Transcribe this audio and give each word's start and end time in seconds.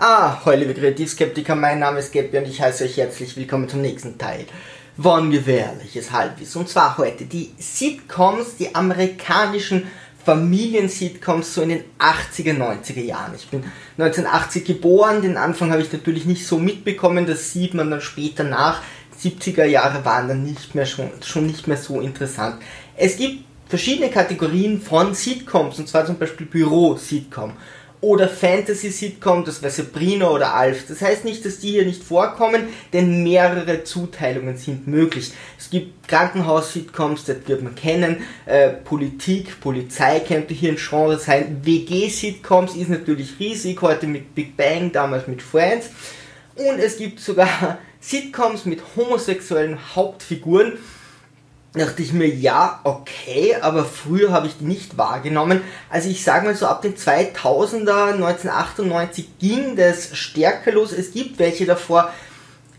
Ah, 0.00 0.40
hallo 0.44 0.58
liebe 0.58 0.74
Kreativskeptiker, 0.74 1.56
mein 1.56 1.80
Name 1.80 1.98
ist 1.98 2.12
Gabby 2.12 2.38
und 2.38 2.46
ich 2.46 2.62
heiße 2.62 2.84
euch 2.84 2.98
herzlich 2.98 3.36
willkommen 3.36 3.68
zum 3.68 3.80
nächsten 3.80 4.16
Teil 4.16 4.46
von 4.96 5.28
Gefährliches 5.28 6.12
Halbwissen. 6.12 6.60
Und 6.60 6.68
zwar 6.68 6.98
heute 6.98 7.24
die 7.24 7.52
Sitcoms, 7.58 8.54
die 8.54 8.76
amerikanischen 8.76 9.88
Familien-Sitcoms 10.24 11.52
so 11.52 11.62
in 11.62 11.70
den 11.70 11.84
80er, 11.98 12.56
90er 12.56 13.02
Jahren. 13.02 13.34
Ich 13.34 13.48
bin 13.48 13.64
1980 13.98 14.64
geboren, 14.66 15.20
den 15.20 15.36
Anfang 15.36 15.72
habe 15.72 15.82
ich 15.82 15.92
natürlich 15.92 16.26
nicht 16.26 16.46
so 16.46 16.58
mitbekommen, 16.58 17.26
das 17.26 17.52
sieht 17.52 17.74
man 17.74 17.90
dann 17.90 18.00
später 18.00 18.44
nach. 18.44 18.82
70er 19.20 19.64
Jahre 19.64 20.04
waren 20.04 20.28
dann 20.28 20.44
nicht 20.44 20.76
mehr 20.76 20.86
schon, 20.86 21.10
schon 21.26 21.48
nicht 21.48 21.66
mehr 21.66 21.76
so 21.76 22.00
interessant. 22.00 22.62
Es 22.96 23.16
gibt 23.16 23.42
verschiedene 23.66 24.10
Kategorien 24.10 24.80
von 24.80 25.12
Sitcoms, 25.12 25.80
und 25.80 25.88
zwar 25.88 26.06
zum 26.06 26.18
Beispiel 26.18 26.46
Büro-Sitcom 26.46 27.54
oder 28.00 28.28
Fantasy-Sitcom, 28.28 29.44
das 29.44 29.60
wäre 29.60 29.72
Sabrina 29.72 30.28
oder 30.30 30.54
Alf. 30.54 30.86
Das 30.86 31.02
heißt 31.02 31.24
nicht, 31.24 31.44
dass 31.44 31.58
die 31.58 31.72
hier 31.72 31.84
nicht 31.84 32.04
vorkommen, 32.04 32.68
denn 32.92 33.24
mehrere 33.24 33.82
Zuteilungen 33.84 34.56
sind 34.56 34.86
möglich. 34.86 35.32
Es 35.58 35.68
gibt 35.70 36.06
Krankenhaus-Sitcoms, 36.06 37.24
das 37.24 37.36
wird 37.46 37.62
man 37.62 37.74
kennen, 37.74 38.18
äh, 38.46 38.68
Politik, 38.68 39.60
Polizei 39.60 40.20
könnte 40.20 40.54
hier 40.54 40.72
ein 40.72 40.76
Genre 40.76 41.18
sein, 41.18 41.60
WG-Sitcoms 41.64 42.76
ist 42.76 42.88
natürlich 42.88 43.40
riesig, 43.40 43.82
heute 43.82 44.06
mit 44.06 44.34
Big 44.34 44.56
Bang, 44.56 44.92
damals 44.92 45.26
mit 45.26 45.42
Friends. 45.42 45.90
Und 46.54 46.78
es 46.78 46.98
gibt 46.98 47.18
sogar 47.20 47.78
Sitcoms 48.00 48.64
mit 48.64 48.80
homosexuellen 48.96 49.96
Hauptfiguren 49.96 50.78
dachte 51.78 52.02
ich 52.02 52.12
mir, 52.12 52.28
ja, 52.28 52.80
okay, 52.84 53.56
aber 53.60 53.84
früher 53.84 54.32
habe 54.32 54.46
ich 54.46 54.58
die 54.58 54.64
nicht 54.64 54.98
wahrgenommen. 54.98 55.62
Also 55.90 56.08
ich 56.08 56.24
sage 56.24 56.46
mal 56.46 56.54
so, 56.54 56.66
ab 56.66 56.82
den 56.82 56.96
2000er, 56.96 58.14
1998 58.14 59.38
ging 59.38 59.76
das 59.76 60.16
stärker 60.16 60.72
los. 60.72 60.92
Es 60.92 61.12
gibt 61.12 61.38
welche 61.38 61.66
davor, 61.66 62.12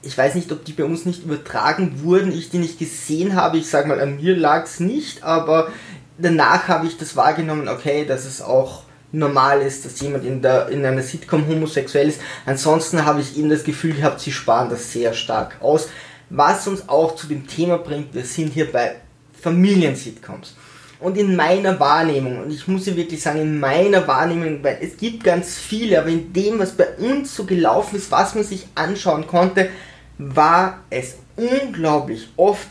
ich 0.02 0.18
weiß 0.18 0.36
nicht, 0.36 0.52
ob 0.52 0.66
die 0.66 0.74
bei 0.74 0.86
uns 0.86 1.06
nicht 1.06 1.24
übertragen 1.24 2.02
wurden, 2.04 2.32
ich 2.32 2.50
die 2.50 2.60
nicht 2.60 2.80
gesehen 2.80 3.36
habe. 3.36 3.58
Ich 3.58 3.70
sage 3.70 3.88
mal, 3.88 4.00
an 4.00 4.18
mir 4.18 4.36
lag 4.36 4.66
es 4.66 4.80
nicht, 4.80 5.24
aber 5.24 5.72
danach 6.18 6.68
habe 6.68 6.88
ich 6.88 6.98
das 6.98 7.16
wahrgenommen, 7.16 7.68
okay, 7.68 8.06
dass 8.06 8.26
es 8.26 8.42
auch 8.42 8.84
normal 9.12 9.62
ist, 9.62 9.86
dass 9.86 10.00
jemand 10.00 10.26
in, 10.26 10.42
der, 10.42 10.70
in 10.70 10.86
einer 10.86 11.02
Sitcom 11.02 11.48
homosexuell 11.48 12.10
ist. 12.10 12.22
Ansonsten 12.46 13.06
habe 13.06 13.22
ich 13.22 13.38
eben 13.38 13.50
das 13.50 13.64
Gefühl 13.64 13.94
gehabt, 13.94 14.20
sie 14.20 14.32
sparen 14.32 14.70
das 14.70 14.92
sehr 14.92 15.14
stark 15.14 15.58
aus. 15.62 15.90
Was 16.30 16.68
uns 16.68 16.88
auch 16.88 17.16
zu 17.16 17.28
dem 17.28 17.48
Thema 17.48 17.78
bringt, 17.78 18.14
wir 18.14 18.24
sind 18.24 18.54
hier 18.54 18.72
bei 18.72 18.96
Familien-Sitcoms. 19.42 20.56
Und 21.00 21.18
in 21.18 21.36
meiner 21.36 21.80
Wahrnehmung, 21.80 22.44
und 22.44 22.52
ich 22.52 22.68
muss 22.68 22.84
hier 22.84 22.96
wirklich 22.96 23.22
sagen, 23.22 23.40
in 23.40 23.60
meiner 23.60 24.06
Wahrnehmung, 24.06 24.62
weil 24.62 24.80
es 24.82 24.98
gibt 24.98 25.24
ganz 25.24 25.58
viele, 25.58 26.00
aber 26.00 26.10
in 26.10 26.34
dem, 26.34 26.60
was 26.60 26.74
bei 26.74 26.90
uns 26.98 27.36
so 27.36 27.46
gelaufen 27.46 27.96
ist, 27.96 28.12
was 28.12 28.36
man 28.36 28.44
sich 28.44 28.68
anschauen 28.76 29.26
konnte, 29.26 29.70
war 30.18 30.82
es 30.90 31.16
unglaublich 31.38 32.28
oft 32.36 32.68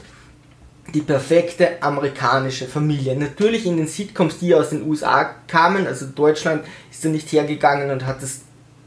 die 0.95 1.01
perfekte 1.01 1.83
amerikanische 1.83 2.67
Familie. 2.67 3.17
Natürlich 3.17 3.65
in 3.65 3.79
den 3.79 3.89
Sitcoms, 3.89 4.39
die 4.39 4.55
aus 4.55 4.71
den 4.71 4.87
USA 4.87 5.25
kamen, 5.47 5.87
also 5.87 6.07
Deutschland 6.07 6.65
ist 6.91 7.05
da 7.05 7.09
nicht 7.09 7.33
hergegangen 7.33 7.91
und 7.91 8.07
hat 8.07 8.23
es 8.23 8.43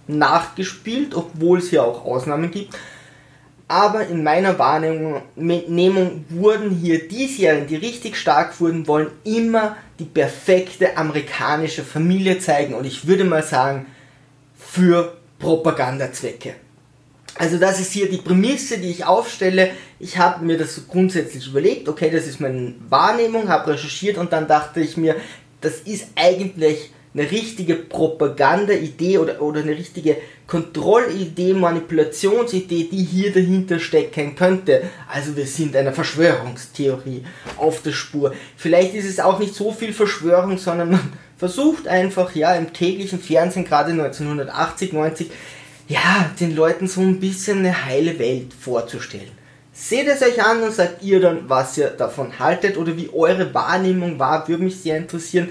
nachgespielt, 0.08 1.16
obwohl 1.16 1.60
es 1.60 1.70
hier 1.70 1.84
auch 1.84 2.06
Ausnahmen 2.06 2.52
gibt 2.52 2.76
aber 3.72 4.06
in 4.08 4.22
meiner 4.22 4.60
Wahrnehmung 4.60 6.26
wurden 6.28 6.72
hier 6.72 7.08
die 7.08 7.26
Serien, 7.28 7.68
die 7.68 7.78
richtig 7.78 8.18
stark 8.18 8.60
wurden, 8.60 8.86
wollen 8.86 9.08
immer 9.24 9.78
die 9.98 10.04
perfekte 10.04 10.98
amerikanische 10.98 11.84
Familie 11.84 12.40
zeigen 12.40 12.74
und 12.74 12.86
ich 12.86 13.08
würde 13.08 13.24
mal 13.24 13.44
sagen, 13.44 13.86
für 14.58 15.16
Propagandazwecke. 15.40 16.56
Also 17.36 17.58
das 17.58 17.80
ist 17.80 17.94
hier 17.94 18.10
die 18.10 18.18
Prämisse, 18.18 18.78
die 18.78 18.90
ich 18.90 19.06
aufstelle. 19.06 19.72
Ich 20.00 20.18
habe 20.18 20.44
mir 20.44 20.58
das 20.58 20.88
grundsätzlich 20.90 21.48
überlegt, 21.48 21.88
okay, 21.88 22.10
das 22.10 22.28
ist 22.28 22.42
meine 22.42 22.76
Wahrnehmung, 22.90 23.48
habe 23.48 23.72
recherchiert 23.72 24.18
und 24.18 24.34
dann 24.34 24.50
dachte 24.50 24.82
ich 24.82 24.98
mir, 24.98 25.16
das 25.62 25.80
ist 25.80 26.08
eigentlich 26.16 26.92
eine 27.14 27.32
richtige 27.32 27.76
Propaganda-Idee 27.76 29.18
oder, 29.18 29.42
oder 29.42 29.62
eine 29.62 29.78
richtige 29.78 30.18
Kontrollidee, 30.52 31.54
Manipulationsidee, 31.54 32.90
die 32.92 33.06
hier 33.06 33.32
dahinter 33.32 33.80
stecken 33.80 34.36
könnte. 34.36 34.82
Also 35.08 35.38
wir 35.38 35.46
sind 35.46 35.74
einer 35.78 35.94
Verschwörungstheorie 35.94 37.24
auf 37.56 37.82
der 37.84 37.94
Spur. 37.94 38.34
Vielleicht 38.58 38.94
ist 38.94 39.10
es 39.10 39.22
auch 39.22 39.40
nicht 39.40 39.56
so 39.56 39.72
viel 39.72 39.94
Verschwörung, 39.94 40.58
sondern 40.58 40.92
man 40.92 41.14
versucht 41.38 41.88
einfach, 41.88 42.36
ja, 42.36 42.54
im 42.54 42.74
täglichen 42.74 43.22
Fernsehen, 43.22 43.64
gerade 43.64 43.94
1980, 43.94 44.92
90, 44.92 45.32
ja, 45.88 46.30
den 46.38 46.54
Leuten 46.54 46.86
so 46.86 47.00
ein 47.00 47.22
bisschen 47.22 47.60
eine 47.60 47.86
heile 47.86 48.20
Welt 48.20 48.54
vorzustellen. 48.54 49.32
Seht 49.72 50.08
es 50.10 50.22
euch 50.22 50.44
an 50.44 50.64
und 50.64 50.74
sagt 50.74 51.02
ihr 51.02 51.22
dann, 51.22 51.48
was 51.48 51.78
ihr 51.78 51.92
davon 51.92 52.40
haltet 52.40 52.76
oder 52.76 52.98
wie 52.98 53.10
eure 53.14 53.54
Wahrnehmung 53.54 54.20
war, 54.20 54.46
würde 54.50 54.64
mich 54.64 54.82
sehr 54.82 54.98
interessieren. 54.98 55.48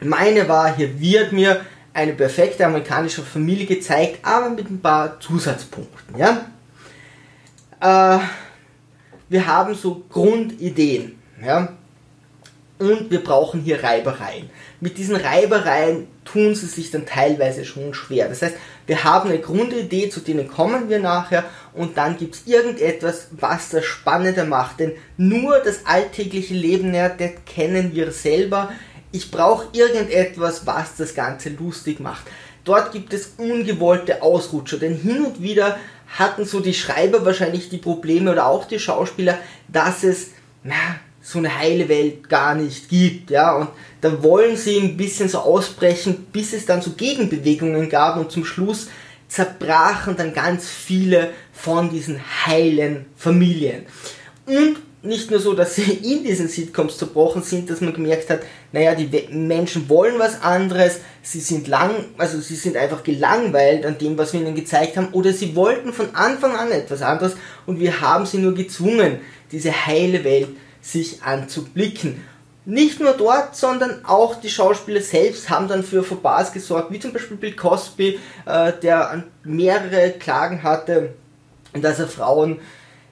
Meine 0.00 0.48
war, 0.48 0.74
hier 0.74 1.00
wird 1.00 1.30
mir 1.30 1.60
eine 1.94 2.12
perfekte 2.12 2.64
amerikanische 2.66 3.22
Familie 3.22 3.66
gezeigt, 3.66 4.20
aber 4.22 4.50
mit 4.50 4.70
ein 4.70 4.80
paar 4.80 5.20
Zusatzpunkten. 5.20 6.16
Ja? 6.16 6.46
Äh, 7.80 8.20
wir 9.28 9.46
haben 9.46 9.74
so 9.74 10.04
Grundideen. 10.08 11.18
Ja? 11.44 11.68
Und 12.78 13.10
wir 13.10 13.22
brauchen 13.22 13.60
hier 13.60 13.82
Reibereien. 13.82 14.50
Mit 14.80 14.98
diesen 14.98 15.14
Reibereien 15.14 16.08
tun 16.24 16.54
sie 16.54 16.66
sich 16.66 16.90
dann 16.90 17.06
teilweise 17.06 17.64
schon 17.64 17.94
schwer. 17.94 18.28
Das 18.28 18.42
heißt, 18.42 18.56
wir 18.86 19.04
haben 19.04 19.30
eine 19.30 19.38
Grundidee, 19.38 20.08
zu 20.08 20.20
denen 20.20 20.48
kommen 20.48 20.88
wir 20.88 20.98
nachher 20.98 21.44
und 21.72 21.96
dann 21.96 22.16
gibt 22.16 22.34
es 22.34 22.46
irgendetwas, 22.46 23.28
was 23.32 23.68
das 23.68 23.84
spannender 23.84 24.44
macht. 24.44 24.80
Denn 24.80 24.92
nur 25.16 25.60
das 25.60 25.86
alltägliche 25.86 26.54
Leben, 26.54 26.92
ja, 26.92 27.08
das 27.08 27.30
kennen 27.46 27.94
wir 27.94 28.10
selber 28.10 28.72
ich 29.12 29.30
brauche 29.30 29.66
irgendetwas, 29.72 30.66
was 30.66 30.96
das 30.96 31.14
Ganze 31.14 31.50
lustig 31.50 32.00
macht. 32.00 32.24
Dort 32.64 32.92
gibt 32.92 33.12
es 33.12 33.34
ungewollte 33.38 34.22
Ausrutscher, 34.22 34.78
denn 34.78 34.96
hin 34.96 35.24
und 35.24 35.42
wieder 35.42 35.78
hatten 36.18 36.44
so 36.44 36.60
die 36.60 36.74
Schreiber 36.74 37.24
wahrscheinlich 37.24 37.68
die 37.68 37.78
Probleme 37.78 38.32
oder 38.32 38.46
auch 38.46 38.66
die 38.66 38.78
Schauspieler, 38.78 39.38
dass 39.68 40.04
es 40.04 40.28
na, 40.62 40.74
so 41.20 41.38
eine 41.38 41.56
heile 41.58 41.88
Welt 41.88 42.28
gar 42.28 42.54
nicht 42.54 42.88
gibt, 42.88 43.30
ja, 43.30 43.54
und 43.54 43.68
da 44.00 44.22
wollen 44.22 44.56
sie 44.56 44.78
ein 44.78 44.96
bisschen 44.96 45.28
so 45.28 45.38
ausbrechen, 45.38 46.26
bis 46.32 46.52
es 46.52 46.66
dann 46.66 46.82
so 46.82 46.92
Gegenbewegungen 46.92 47.88
gab 47.88 48.16
und 48.16 48.30
zum 48.32 48.44
Schluss 48.44 48.88
zerbrachen 49.28 50.16
dann 50.16 50.34
ganz 50.34 50.68
viele 50.68 51.30
von 51.52 51.90
diesen 51.90 52.20
heilen 52.44 53.06
Familien. 53.16 53.86
Und 54.46 54.78
nicht 55.02 55.30
nur 55.30 55.40
so, 55.40 55.52
dass 55.52 55.74
sie 55.74 55.92
in 56.12 56.24
diesen 56.24 56.48
Sitcoms 56.48 56.98
zerbrochen 56.98 57.42
sind, 57.42 57.70
dass 57.70 57.80
man 57.80 57.92
gemerkt 57.92 58.30
hat, 58.30 58.40
naja, 58.72 58.94
die 58.94 59.28
Menschen 59.30 59.88
wollen 59.88 60.18
was 60.18 60.42
anderes, 60.42 61.00
sie 61.22 61.40
sind 61.40 61.68
lang, 61.68 62.06
also 62.18 62.40
sie 62.40 62.56
sind 62.56 62.76
einfach 62.76 63.02
gelangweilt 63.02 63.84
an 63.84 63.98
dem, 63.98 64.16
was 64.16 64.32
wir 64.32 64.40
ihnen 64.40 64.54
gezeigt 64.54 64.96
haben, 64.96 65.08
oder 65.12 65.32
sie 65.32 65.56
wollten 65.56 65.92
von 65.92 66.14
Anfang 66.14 66.56
an 66.56 66.70
etwas 66.70 67.02
anderes 67.02 67.34
und 67.66 67.80
wir 67.80 68.00
haben 68.00 68.26
sie 68.26 68.38
nur 68.38 68.54
gezwungen, 68.54 69.20
diese 69.50 69.86
heile 69.86 70.24
Welt 70.24 70.48
sich 70.80 71.22
anzublicken. 71.22 72.24
Nicht 72.64 73.00
nur 73.00 73.12
dort, 73.12 73.56
sondern 73.56 74.04
auch 74.04 74.40
die 74.40 74.48
Schauspieler 74.48 75.00
selbst 75.00 75.50
haben 75.50 75.66
dann 75.66 75.82
für 75.82 76.04
Fauxpas 76.04 76.52
gesorgt, 76.52 76.92
wie 76.92 77.00
zum 77.00 77.12
Beispiel 77.12 77.36
Bill 77.36 77.56
Cosby, 77.56 78.20
äh, 78.46 78.72
der 78.80 79.24
mehrere 79.42 80.12
Klagen 80.12 80.62
hatte, 80.62 81.14
dass 81.72 81.98
er 81.98 82.06
Frauen 82.06 82.60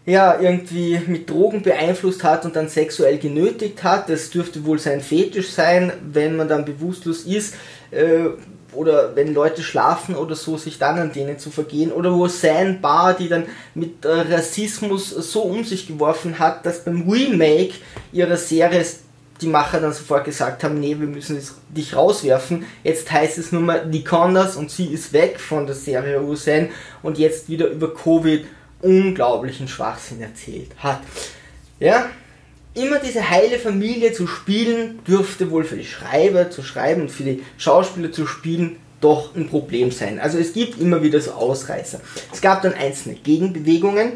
ja, 0.06 0.40
irgendwie 0.40 1.00
mit 1.06 1.28
Drogen 1.28 1.62
beeinflusst 1.62 2.24
hat 2.24 2.44
und 2.44 2.56
dann 2.56 2.68
sexuell 2.68 3.18
genötigt 3.18 3.82
hat. 3.82 4.08
Das 4.08 4.30
dürfte 4.30 4.64
wohl 4.64 4.78
sein 4.78 5.00
Fetisch 5.00 5.50
sein, 5.50 5.92
wenn 6.12 6.36
man 6.36 6.48
dann 6.48 6.64
bewusstlos 6.64 7.24
ist 7.24 7.54
äh, 7.90 8.30
oder 8.72 9.14
wenn 9.14 9.34
Leute 9.34 9.62
schlafen 9.62 10.14
oder 10.14 10.34
so, 10.34 10.56
sich 10.56 10.78
dann 10.78 10.98
an 10.98 11.12
denen 11.12 11.38
zu 11.38 11.50
vergehen. 11.50 11.92
Oder 11.92 12.14
wo 12.14 12.28
San 12.28 12.80
Bar, 12.80 13.14
die 13.14 13.28
dann 13.28 13.44
mit 13.74 14.04
äh, 14.04 14.08
Rassismus 14.08 15.10
so 15.10 15.42
um 15.42 15.64
sich 15.64 15.86
geworfen 15.86 16.38
hat, 16.38 16.64
dass 16.64 16.84
beim 16.84 17.08
Remake 17.08 17.74
ihrer 18.12 18.36
Serie 18.36 18.84
die 19.40 19.46
Macher 19.46 19.80
dann 19.80 19.92
sofort 19.92 20.24
gesagt 20.24 20.62
haben, 20.64 20.80
nee, 20.80 20.96
wir 20.98 21.06
müssen 21.06 21.40
dich 21.70 21.96
rauswerfen. 21.96 22.64
Jetzt 22.84 23.10
heißt 23.10 23.38
es 23.38 23.52
nur 23.52 23.62
mal, 23.62 23.86
die 23.86 24.04
kann 24.04 24.34
das 24.34 24.56
und 24.56 24.70
sie 24.70 24.86
ist 24.86 25.12
weg 25.12 25.40
von 25.40 25.66
der 25.66 25.74
Serie 25.74 26.20
Hussein 26.20 26.70
und 27.02 27.18
jetzt 27.18 27.48
wieder 27.48 27.68
über 27.68 27.92
Covid 27.94 28.44
unglaublichen 28.82 29.68
Schwachsinn 29.68 30.20
erzählt 30.20 30.70
hat. 30.78 31.00
Ja, 31.78 32.06
immer 32.74 32.98
diese 32.98 33.28
heile 33.28 33.58
Familie 33.58 34.12
zu 34.12 34.26
spielen, 34.26 35.00
dürfte 35.06 35.50
wohl 35.50 35.64
für 35.64 35.76
die 35.76 35.84
Schreiber 35.84 36.50
zu 36.50 36.62
schreiben 36.62 37.02
und 37.02 37.10
für 37.10 37.24
die 37.24 37.42
Schauspieler 37.58 38.12
zu 38.12 38.26
spielen 38.26 38.76
doch 39.00 39.34
ein 39.34 39.48
Problem 39.48 39.90
sein. 39.90 40.20
Also 40.20 40.38
es 40.38 40.52
gibt 40.52 40.78
immer 40.78 41.02
wieder 41.02 41.20
so 41.20 41.32
Ausreißer. 41.32 42.00
Es 42.32 42.40
gab 42.40 42.62
dann 42.62 42.74
einzelne 42.74 43.14
Gegenbewegungen, 43.14 44.12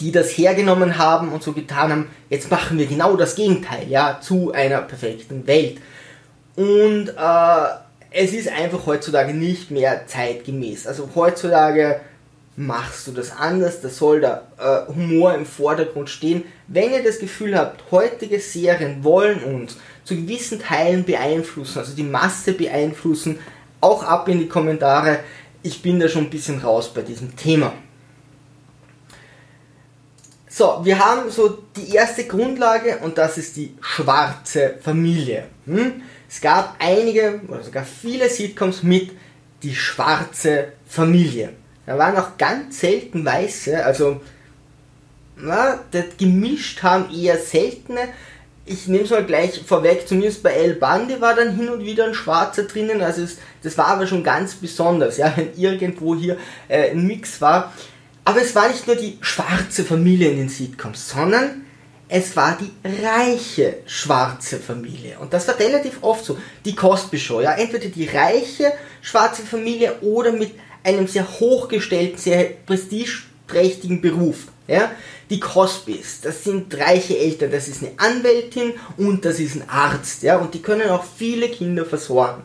die 0.00 0.10
das 0.10 0.30
hergenommen 0.30 0.96
haben 0.96 1.30
und 1.32 1.42
so 1.42 1.52
getan 1.52 1.90
haben, 1.90 2.10
jetzt 2.30 2.50
machen 2.50 2.78
wir 2.78 2.86
genau 2.86 3.16
das 3.16 3.34
Gegenteil, 3.34 3.86
ja, 3.88 4.18
zu 4.20 4.52
einer 4.52 4.80
perfekten 4.80 5.46
Welt. 5.46 5.78
Und 6.56 7.08
äh, 7.08 7.66
es 8.10 8.32
ist 8.32 8.48
einfach 8.48 8.86
heutzutage 8.86 9.34
nicht 9.34 9.70
mehr 9.70 10.06
zeitgemäß. 10.06 10.86
Also 10.86 11.10
heutzutage 11.14 12.00
machst 12.56 13.06
du 13.06 13.12
das 13.12 13.32
anders, 13.36 13.80
da 13.80 13.88
soll 13.88 14.20
der 14.20 14.46
äh, 14.58 14.92
Humor 14.92 15.34
im 15.34 15.46
Vordergrund 15.46 16.08
stehen. 16.08 16.44
Wenn 16.68 16.92
ihr 16.92 17.02
das 17.02 17.18
Gefühl 17.18 17.58
habt, 17.58 17.90
heutige 17.90 18.38
Serien 18.40 19.02
wollen 19.02 19.42
uns 19.42 19.76
zu 20.04 20.14
gewissen 20.14 20.60
Teilen 20.60 21.04
beeinflussen, 21.04 21.78
also 21.78 21.94
die 21.94 22.04
Masse 22.04 22.52
beeinflussen, 22.52 23.38
auch 23.80 24.02
ab 24.04 24.28
in 24.28 24.38
die 24.38 24.48
Kommentare. 24.48 25.20
Ich 25.62 25.82
bin 25.82 25.98
da 25.98 26.08
schon 26.08 26.24
ein 26.24 26.30
bisschen 26.30 26.60
raus 26.60 26.92
bei 26.92 27.02
diesem 27.02 27.34
Thema. 27.36 27.72
So, 30.48 30.80
wir 30.84 31.00
haben 31.04 31.30
so 31.30 31.64
die 31.76 31.94
erste 31.94 32.24
Grundlage 32.26 32.98
und 32.98 33.18
das 33.18 33.38
ist 33.38 33.56
die 33.56 33.74
schwarze 33.80 34.76
Familie. 34.80 35.46
Hm? 35.66 36.02
Es 36.28 36.40
gab 36.40 36.76
einige 36.78 37.40
oder 37.48 37.62
sogar 37.64 37.84
viele 37.84 38.28
Sitcoms 38.28 38.84
mit 38.84 39.10
die 39.64 39.74
schwarze 39.74 40.72
Familie. 40.86 41.54
Da 41.86 41.98
waren 41.98 42.16
auch 42.16 42.36
ganz 42.38 42.80
selten 42.80 43.24
Weiße, 43.24 43.84
also 43.84 44.20
na, 45.36 45.80
das 45.90 46.04
gemischt 46.18 46.82
haben 46.82 47.12
eher 47.14 47.38
seltene. 47.38 48.00
Ich 48.66 48.86
nehme 48.86 49.04
es 49.04 49.10
mal 49.10 49.24
gleich 49.24 49.60
vorweg, 49.66 50.08
zumindest 50.08 50.42
bei 50.42 50.52
El 50.52 50.74
Bandi 50.74 51.20
war 51.20 51.34
dann 51.34 51.54
hin 51.54 51.68
und 51.68 51.84
wieder 51.84 52.06
ein 52.06 52.14
Schwarzer 52.14 52.62
drinnen, 52.62 53.02
also 53.02 53.22
es, 53.22 53.36
das 53.62 53.76
war 53.76 53.88
aber 53.88 54.06
schon 54.06 54.24
ganz 54.24 54.54
besonders, 54.54 55.18
ja, 55.18 55.32
wenn 55.36 55.54
irgendwo 55.56 56.14
hier 56.14 56.38
äh, 56.68 56.90
ein 56.90 57.06
Mix 57.06 57.40
war. 57.40 57.72
Aber 58.24 58.40
es 58.40 58.54
war 58.54 58.68
nicht 58.68 58.86
nur 58.86 58.96
die 58.96 59.18
schwarze 59.20 59.84
Familie 59.84 60.30
in 60.30 60.38
den 60.38 60.48
Sitcoms, 60.48 61.10
sondern 61.10 61.66
es 62.08 62.36
war 62.36 62.56
die 62.58 62.70
reiche 63.04 63.78
schwarze 63.86 64.58
Familie. 64.58 65.18
Und 65.18 65.32
das 65.32 65.46
war 65.48 65.58
relativ 65.58 65.98
oft 66.02 66.24
so. 66.24 66.38
Die 66.64 66.74
Cosby 66.74 67.18
Show, 67.18 67.40
ja, 67.40 67.52
entweder 67.52 67.88
die 67.88 68.06
reiche 68.06 68.72
schwarze 69.02 69.42
Familie 69.42 70.00
oder 70.00 70.32
mit 70.32 70.52
einem 70.84 71.08
sehr 71.08 71.28
hochgestellten, 71.40 72.18
sehr 72.18 72.44
prestigeträchtigen 72.66 74.00
Beruf. 74.00 74.46
Ja? 74.68 74.92
Die 75.30 75.40
Cosbys, 75.40 76.20
das 76.22 76.44
sind 76.44 76.76
reiche 76.78 77.18
Eltern, 77.18 77.50
das 77.50 77.66
ist 77.66 77.82
eine 77.82 77.92
Anwältin 77.96 78.74
und 78.96 79.24
das 79.24 79.40
ist 79.40 79.56
ein 79.56 79.68
Arzt. 79.68 80.22
Ja? 80.22 80.36
Und 80.36 80.54
die 80.54 80.62
können 80.62 80.88
auch 80.90 81.04
viele 81.04 81.48
Kinder 81.48 81.84
versorgen. 81.84 82.42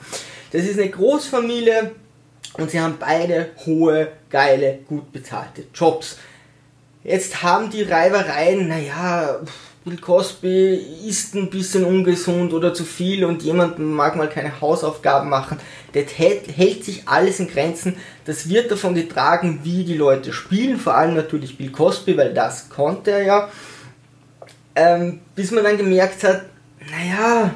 Das 0.51 0.63
ist 0.63 0.79
eine 0.79 0.89
Großfamilie 0.89 1.91
und 2.53 2.71
sie 2.71 2.79
haben 2.79 2.97
beide 2.99 3.51
hohe, 3.65 4.11
geile, 4.29 4.79
gut 4.87 5.11
bezahlte 5.11 5.65
Jobs. 5.73 6.17
Jetzt 7.03 7.43
haben 7.43 7.69
die 7.69 7.83
Reibereien, 7.83 8.67
naja, 8.67 9.39
Bill 9.89 9.97
Cosby 9.97 10.85
isst 11.07 11.33
ein 11.33 11.49
bisschen 11.49 11.83
ungesund 11.83 12.53
oder 12.53 12.75
zu 12.75 12.83
viel 12.83 13.25
und 13.25 13.41
jemand 13.41 13.79
mag 13.79 14.15
mal 14.15 14.29
keine 14.29 14.61
Hausaufgaben 14.61 15.29
machen. 15.29 15.57
Das 15.93 16.05
hält, 16.15 16.55
hält 16.55 16.85
sich 16.85 17.07
alles 17.07 17.39
in 17.39 17.47
Grenzen. 17.47 17.95
Das 18.25 18.47
wird 18.47 18.69
davon 18.69 18.93
getragen, 18.93 19.61
wie 19.63 19.83
die 19.83 19.97
Leute 19.97 20.31
spielen, 20.31 20.77
vor 20.77 20.95
allem 20.95 21.15
natürlich 21.15 21.57
Bill 21.57 21.71
Cosby, 21.71 22.15
weil 22.17 22.35
das 22.35 22.69
konnte 22.69 23.11
er 23.11 23.23
ja. 23.23 23.49
Ähm, 24.75 25.21
bis 25.33 25.49
man 25.49 25.63
dann 25.63 25.77
gemerkt 25.77 26.23
hat, 26.23 26.45
naja, 26.91 27.51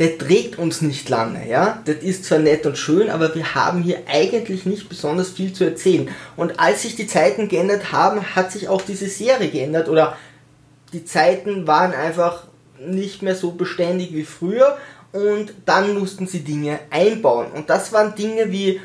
der 0.00 0.18
trägt 0.18 0.58
uns 0.58 0.82
nicht 0.82 1.08
lange, 1.08 1.48
ja. 1.48 1.82
Das 1.84 1.96
ist 1.96 2.24
zwar 2.24 2.40
nett 2.40 2.66
und 2.66 2.76
schön, 2.76 3.08
aber 3.10 3.32
wir 3.34 3.54
haben 3.54 3.82
hier 3.82 4.00
eigentlich 4.08 4.66
nicht 4.66 4.88
besonders 4.88 5.30
viel 5.30 5.52
zu 5.52 5.62
erzählen. 5.62 6.10
Und 6.36 6.58
als 6.58 6.82
sich 6.82 6.96
die 6.96 7.06
Zeiten 7.06 7.48
geändert 7.48 7.92
haben, 7.92 8.34
hat 8.34 8.50
sich 8.50 8.68
auch 8.68 8.82
diese 8.82 9.06
Serie 9.06 9.48
geändert 9.48 9.88
oder 9.88 10.16
die 10.92 11.04
Zeiten 11.04 11.66
waren 11.66 11.92
einfach 11.92 12.44
nicht 12.78 13.22
mehr 13.22 13.34
so 13.34 13.52
beständig 13.52 14.12
wie 14.12 14.24
früher 14.24 14.76
und 15.12 15.54
dann 15.64 15.98
mussten 15.98 16.26
sie 16.26 16.40
Dinge 16.40 16.78
einbauen. 16.90 17.50
Und 17.52 17.70
das 17.70 17.92
waren 17.92 18.14
Dinge 18.14 18.52
wie 18.52 18.80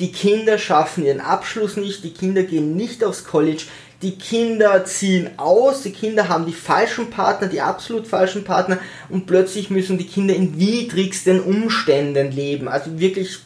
die 0.00 0.12
Kinder 0.12 0.58
schaffen 0.58 1.04
ihren 1.04 1.20
Abschluss 1.20 1.76
nicht, 1.76 2.02
die 2.02 2.12
Kinder 2.12 2.42
gehen 2.42 2.76
nicht 2.76 3.04
aufs 3.04 3.24
College, 3.24 3.64
die 4.02 4.18
Kinder 4.18 4.84
ziehen 4.84 5.30
aus, 5.38 5.82
die 5.82 5.92
Kinder 5.92 6.28
haben 6.28 6.46
die 6.46 6.52
falschen 6.52 7.10
Partner, 7.10 7.46
die 7.46 7.60
absolut 7.60 8.06
falschen 8.06 8.44
Partner 8.44 8.78
und 9.08 9.26
plötzlich 9.26 9.70
müssen 9.70 9.96
die 9.96 10.06
Kinder 10.06 10.34
in 10.34 10.58
widrigsten 10.58 11.40
Umständen 11.40 12.32
leben. 12.32 12.68
Also 12.68 12.98
wirklich 12.98 13.38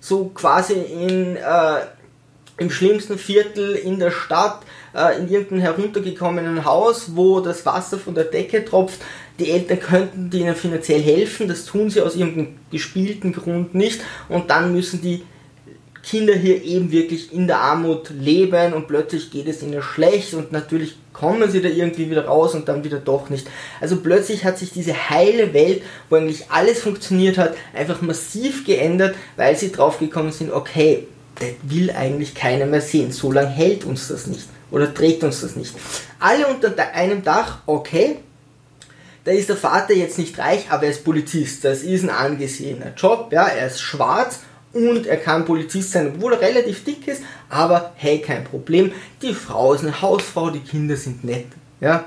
so 0.00 0.26
quasi 0.34 0.74
in, 0.74 1.36
äh, 1.36 1.80
im 2.58 2.70
schlimmsten 2.70 3.18
Viertel 3.18 3.74
in 3.74 3.98
der 3.98 4.10
Stadt, 4.10 4.60
äh, 4.94 5.18
in 5.18 5.28
irgendeinem 5.28 5.60
heruntergekommenen 5.60 6.64
Haus, 6.64 7.16
wo 7.16 7.40
das 7.40 7.66
Wasser 7.66 7.98
von 7.98 8.14
der 8.14 8.24
Decke 8.24 8.64
tropft. 8.64 9.00
Die 9.38 9.50
Eltern 9.50 9.80
könnten 9.80 10.30
ihnen 10.32 10.54
finanziell 10.54 11.02
helfen, 11.02 11.48
das 11.48 11.64
tun 11.64 11.90
sie 11.90 12.00
aus 12.00 12.14
irgendeinem 12.14 12.54
gespielten 12.70 13.32
Grund 13.32 13.74
nicht 13.74 14.00
und 14.28 14.50
dann 14.50 14.72
müssen 14.72 15.02
die 15.02 15.24
Kinder 16.04 16.34
hier 16.34 16.62
eben 16.62 16.92
wirklich 16.92 17.32
in 17.32 17.46
der 17.46 17.58
Armut 17.58 18.10
leben 18.10 18.74
und 18.74 18.86
plötzlich 18.86 19.30
geht 19.30 19.48
es 19.48 19.62
ihnen 19.62 19.82
schlecht 19.82 20.34
und 20.34 20.52
natürlich 20.52 20.96
kommen 21.12 21.50
sie 21.50 21.62
da 21.62 21.68
irgendwie 21.68 22.10
wieder 22.10 22.26
raus 22.26 22.54
und 22.54 22.68
dann 22.68 22.84
wieder 22.84 22.98
doch 22.98 23.30
nicht. 23.30 23.48
Also 23.80 23.96
plötzlich 23.96 24.44
hat 24.44 24.58
sich 24.58 24.70
diese 24.70 25.10
heile 25.10 25.54
Welt, 25.54 25.82
wo 26.10 26.16
eigentlich 26.16 26.50
alles 26.50 26.82
funktioniert 26.82 27.38
hat, 27.38 27.56
einfach 27.72 28.02
massiv 28.02 28.64
geändert, 28.66 29.16
weil 29.36 29.56
sie 29.56 29.72
draufgekommen 29.72 30.30
sind, 30.30 30.52
okay, 30.52 31.08
das 31.36 31.48
will 31.62 31.90
eigentlich 31.90 32.34
keiner 32.34 32.66
mehr 32.66 32.82
sehen, 32.82 33.10
so 33.10 33.32
lange 33.32 33.48
hält 33.48 33.84
uns 33.84 34.06
das 34.06 34.28
nicht 34.28 34.53
oder 34.74 34.92
trägt 34.92 35.22
uns 35.22 35.40
das 35.40 35.54
nicht. 35.54 35.72
Alle 36.18 36.48
unter 36.48 36.74
einem 36.92 37.22
Dach, 37.22 37.58
okay, 37.66 38.16
da 39.22 39.30
ist 39.30 39.48
der 39.48 39.56
Vater 39.56 39.94
jetzt 39.94 40.18
nicht 40.18 40.36
reich, 40.36 40.66
aber 40.68 40.84
er 40.84 40.90
ist 40.90 41.04
Polizist, 41.04 41.64
das 41.64 41.82
ist 41.82 42.02
ein 42.02 42.10
angesehener 42.10 42.92
Job, 42.96 43.28
ja, 43.32 43.46
er 43.46 43.68
ist 43.68 43.80
schwarz 43.80 44.40
und 44.72 45.06
er 45.06 45.16
kann 45.16 45.44
Polizist 45.44 45.92
sein, 45.92 46.12
obwohl 46.14 46.32
er 46.32 46.40
relativ 46.40 46.82
dick 46.82 47.06
ist, 47.06 47.22
aber 47.48 47.92
hey, 47.94 48.18
kein 48.18 48.42
Problem. 48.42 48.90
Die 49.22 49.32
Frau 49.32 49.74
ist 49.74 49.82
eine 49.82 50.02
Hausfrau, 50.02 50.50
die 50.50 50.58
Kinder 50.58 50.96
sind 50.96 51.22
nett. 51.22 51.46
Ja. 51.80 52.04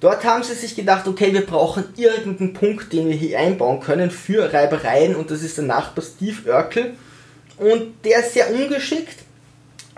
Dort 0.00 0.24
haben 0.24 0.42
sie 0.42 0.54
sich 0.54 0.74
gedacht, 0.74 1.06
okay, 1.06 1.34
wir 1.34 1.44
brauchen 1.44 1.84
irgendeinen 1.96 2.54
Punkt, 2.54 2.94
den 2.94 3.08
wir 3.08 3.14
hier 3.14 3.38
einbauen 3.38 3.80
können 3.80 4.10
für 4.10 4.52
Reibereien 4.52 5.14
und 5.14 5.30
das 5.30 5.42
ist 5.42 5.58
der 5.58 5.66
Nachbar 5.66 6.02
Steve 6.02 6.50
Urkel 6.50 6.94
und 7.58 7.92
der 8.04 8.20
ist 8.20 8.32
sehr 8.32 8.50
ungeschickt, 8.50 9.18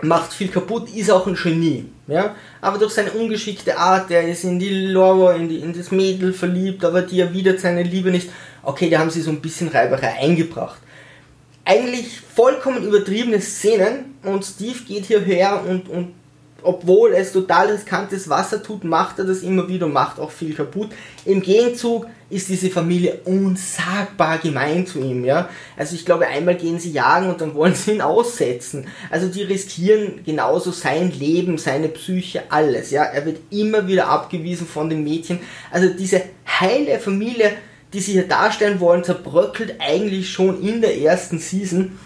macht 0.01 0.33
viel 0.33 0.49
kaputt, 0.49 0.93
ist 0.93 1.11
auch 1.11 1.27
ein 1.27 1.35
Genie. 1.35 1.85
Ja? 2.07 2.35
Aber 2.61 2.77
durch 2.77 2.93
seine 2.93 3.11
ungeschickte 3.11 3.77
Art, 3.77 4.09
der 4.09 4.27
ist 4.27 4.43
in 4.43 4.59
die 4.59 4.69
Laura, 4.69 5.33
in, 5.33 5.49
die, 5.49 5.59
in 5.59 5.73
das 5.73 5.91
Mädel 5.91 6.33
verliebt, 6.33 6.85
aber 6.85 7.01
die 7.01 7.19
erwidert 7.19 7.59
seine 7.59 7.83
Liebe 7.83 8.11
nicht. 8.11 8.29
Okay, 8.63 8.89
da 8.89 8.99
haben 8.99 9.09
sie 9.09 9.21
so 9.21 9.31
ein 9.31 9.41
bisschen 9.41 9.69
Reiberei 9.69 10.19
eingebracht 10.19 10.79
eigentlich 11.67 12.21
vollkommen 12.21 12.83
übertriebene 12.83 13.41
Szenen 13.41 14.15
und 14.23 14.45
Steve 14.45 14.79
geht 14.87 15.05
hierher 15.05 15.63
und, 15.67 15.89
und 15.89 16.13
obwohl 16.63 17.13
es 17.13 17.31
total 17.31 17.71
riskantes 17.71 18.29
Wasser 18.29 18.61
tut, 18.61 18.83
macht 18.83 19.19
er 19.19 19.25
das 19.25 19.41
immer 19.41 19.67
wieder 19.67 19.85
und 19.85 19.93
macht 19.93 20.19
auch 20.19 20.31
viel 20.31 20.53
kaputt. 20.53 20.89
Im 21.25 21.41
Gegenzug 21.41 22.07
ist 22.29 22.49
diese 22.49 22.69
Familie 22.69 23.19
unsagbar 23.25 24.37
gemein 24.39 24.85
zu 24.85 24.99
ihm, 24.99 25.23
ja. 25.23 25.49
Also 25.77 25.95
ich 25.95 26.05
glaube, 26.05 26.27
einmal 26.27 26.55
gehen 26.55 26.79
sie 26.79 26.91
jagen 26.91 27.29
und 27.29 27.39
dann 27.39 27.55
wollen 27.55 27.75
sie 27.75 27.91
ihn 27.91 28.01
aussetzen. 28.01 28.87
Also 29.09 29.27
die 29.27 29.43
riskieren 29.43 30.21
genauso 30.25 30.71
sein 30.71 31.11
Leben, 31.11 31.57
seine 31.57 31.87
Psyche, 31.87 32.43
alles, 32.49 32.91
ja. 32.91 33.03
Er 33.03 33.25
wird 33.25 33.39
immer 33.49 33.87
wieder 33.87 34.07
abgewiesen 34.09 34.67
von 34.67 34.89
den 34.89 35.03
Mädchen. 35.03 35.39
Also 35.71 35.89
diese 35.89 36.21
heile 36.59 36.99
Familie 36.99 37.51
die 37.93 37.99
sie 38.01 38.13
hier 38.13 38.27
darstellen 38.27 38.79
wollen, 38.79 39.03
zerbröckelt 39.03 39.75
eigentlich 39.79 40.31
schon 40.31 40.61
in 40.61 40.81
der 40.81 40.97
ersten 40.99 41.39
Season, 41.39 41.97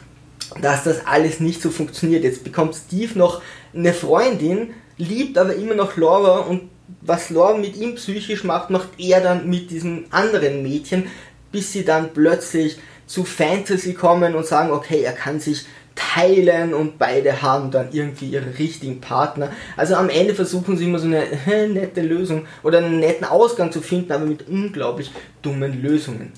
dass 0.59 0.83
das 0.83 1.05
alles 1.05 1.39
nicht 1.39 1.61
so 1.61 1.69
funktioniert. 1.69 2.23
Jetzt 2.23 2.43
bekommt 2.43 2.75
Steve 2.75 3.17
noch 3.17 3.41
eine 3.73 3.93
Freundin, 3.93 4.73
liebt 4.97 5.37
aber 5.37 5.55
immer 5.55 5.75
noch 5.75 5.97
Laura 5.97 6.39
und 6.39 6.69
was 7.01 7.29
Laura 7.29 7.57
mit 7.57 7.77
ihm 7.77 7.95
psychisch 7.95 8.43
macht, 8.43 8.69
macht 8.69 8.89
er 8.97 9.21
dann 9.21 9.49
mit 9.49 9.71
diesem 9.71 10.05
anderen 10.11 10.61
Mädchen, 10.61 11.07
bis 11.51 11.71
sie 11.71 11.85
dann 11.85 12.13
plötzlich 12.13 12.77
zu 13.05 13.23
Fantasy 13.23 13.93
kommen 13.93 14.35
und 14.35 14.45
sagen, 14.45 14.71
okay, 14.71 15.01
er 15.01 15.13
kann 15.13 15.39
sich 15.39 15.65
teilen 15.95 16.73
und 16.73 16.97
beide 16.97 17.41
haben 17.41 17.71
dann 17.71 17.89
irgendwie 17.91 18.29
ihre 18.29 18.57
richtigen 18.57 19.01
Partner. 19.01 19.51
Also 19.75 19.95
am 19.95 20.09
Ende 20.09 20.33
versuchen 20.33 20.77
sie 20.77 20.85
immer 20.85 20.99
so 20.99 21.07
eine 21.07 21.25
nette 21.67 22.01
Lösung 22.01 22.45
oder 22.63 22.79
einen 22.79 22.99
netten 22.99 23.25
Ausgang 23.25 23.71
zu 23.71 23.81
finden, 23.81 24.11
aber 24.11 24.25
mit 24.25 24.47
unglaublich 24.47 25.11
dummen 25.41 25.81
Lösungen. 25.81 26.31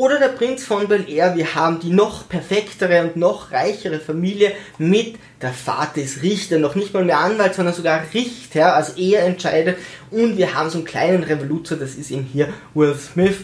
Oder 0.00 0.18
der 0.18 0.28
Prinz 0.28 0.64
von 0.64 0.88
Bel 0.88 1.10
Air, 1.10 1.36
wir 1.36 1.54
haben 1.54 1.78
die 1.78 1.90
noch 1.90 2.26
perfektere 2.26 3.02
und 3.02 3.16
noch 3.16 3.52
reichere 3.52 4.00
Familie 4.00 4.52
mit, 4.78 5.16
der 5.42 5.52
Vater 5.52 6.00
ist 6.00 6.22
Richter, 6.22 6.58
noch 6.58 6.74
nicht 6.74 6.94
mal 6.94 7.04
mehr 7.04 7.18
Anwalt, 7.18 7.54
sondern 7.54 7.74
sogar 7.74 8.02
Richter, 8.14 8.74
also 8.74 8.98
er 8.98 9.24
entscheidet. 9.24 9.76
Und 10.10 10.38
wir 10.38 10.54
haben 10.54 10.70
so 10.70 10.78
einen 10.78 10.86
kleinen 10.86 11.22
Revoluzer, 11.22 11.76
das 11.76 11.96
ist 11.96 12.10
eben 12.10 12.22
hier 12.22 12.48
Will 12.72 12.94
Smith, 12.94 13.40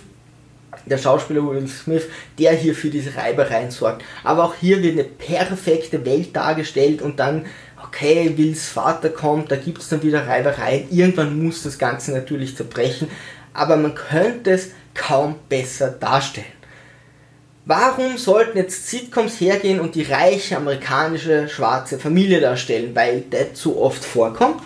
der 0.86 0.96
Schauspieler 0.96 1.46
Will 1.46 1.68
Smith, 1.68 2.04
der 2.38 2.52
hier 2.52 2.74
für 2.74 2.88
diese 2.88 3.14
Reibereien 3.14 3.70
sorgt. 3.70 4.02
Aber 4.24 4.44
auch 4.44 4.54
hier 4.54 4.82
wird 4.82 4.94
eine 4.94 5.04
perfekte 5.04 6.06
Welt 6.06 6.34
dargestellt 6.34 7.02
und 7.02 7.20
dann, 7.20 7.44
okay, 7.84 8.32
Wills 8.34 8.66
Vater 8.66 9.10
kommt, 9.10 9.52
da 9.52 9.56
gibt 9.56 9.82
es 9.82 9.90
dann 9.90 10.02
wieder 10.02 10.26
Reibereien. 10.26 10.86
Irgendwann 10.90 11.38
muss 11.38 11.64
das 11.64 11.76
Ganze 11.76 12.12
natürlich 12.12 12.56
zerbrechen, 12.56 13.08
aber 13.52 13.76
man 13.76 13.94
könnte 13.94 14.52
es 14.52 14.70
kaum 14.96 15.36
besser 15.48 15.90
darstellen. 15.90 16.46
Warum 17.64 18.16
sollten 18.16 18.58
jetzt 18.58 18.88
Sitcoms 18.88 19.40
hergehen 19.40 19.80
und 19.80 19.96
die 19.96 20.04
reiche 20.04 20.56
amerikanische 20.56 21.48
schwarze 21.48 21.98
Familie 21.98 22.40
darstellen, 22.40 22.94
weil 22.94 23.24
das 23.28 23.60
so 23.60 23.82
oft 23.82 24.04
vorkommt? 24.04 24.62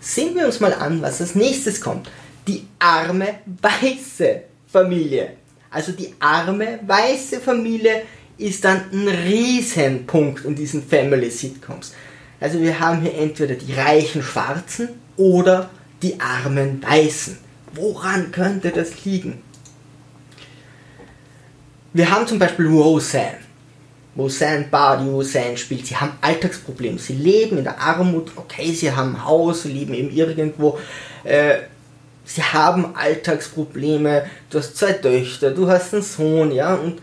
Sehen 0.00 0.34
wir 0.34 0.46
uns 0.46 0.60
mal 0.60 0.72
an, 0.72 1.02
was 1.02 1.20
als 1.20 1.34
nächstes 1.34 1.80
kommt. 1.80 2.10
Die 2.46 2.66
arme 2.78 3.40
weiße 3.60 4.42
Familie. 4.66 5.32
Also 5.70 5.92
die 5.92 6.14
arme 6.18 6.80
weiße 6.86 7.40
Familie 7.40 8.02
ist 8.38 8.64
dann 8.64 8.84
ein 8.90 9.08
Riesenpunkt 9.08 10.46
in 10.46 10.54
diesen 10.54 10.82
Family 10.82 11.30
Sitcoms. 11.30 11.92
Also 12.40 12.60
wir 12.60 12.80
haben 12.80 13.02
hier 13.02 13.14
entweder 13.14 13.56
die 13.56 13.74
reichen 13.74 14.22
Schwarzen 14.22 14.88
oder 15.18 15.68
die 16.02 16.18
armen 16.18 16.82
Weißen. 16.82 17.47
Woran 17.72 18.32
könnte 18.32 18.70
das 18.70 19.04
liegen? 19.04 19.42
Wir 21.92 22.10
haben 22.10 22.26
zum 22.26 22.38
Beispiel 22.38 22.66
Roseanne. 22.66 23.38
Roseanne 24.16 24.64
Bardi, 24.64 25.08
Roseanne 25.08 25.56
spielt, 25.56 25.86
sie 25.86 25.96
haben 25.96 26.12
Alltagsprobleme. 26.20 26.98
Sie 26.98 27.14
leben 27.14 27.58
in 27.58 27.64
der 27.64 27.80
Armut, 27.80 28.32
okay, 28.36 28.72
sie 28.72 28.92
haben 28.92 29.14
ein 29.14 29.24
Haus, 29.24 29.62
sie 29.62 29.72
leben 29.72 29.94
eben 29.94 30.10
irgendwo. 30.10 30.78
Äh, 31.24 31.58
sie 32.24 32.42
haben 32.42 32.96
Alltagsprobleme, 32.96 34.26
du 34.50 34.58
hast 34.58 34.76
zwei 34.76 34.92
Töchter, 34.92 35.52
du 35.52 35.68
hast 35.68 35.94
einen 35.94 36.02
Sohn, 36.02 36.52
ja, 36.52 36.74
und 36.74 37.00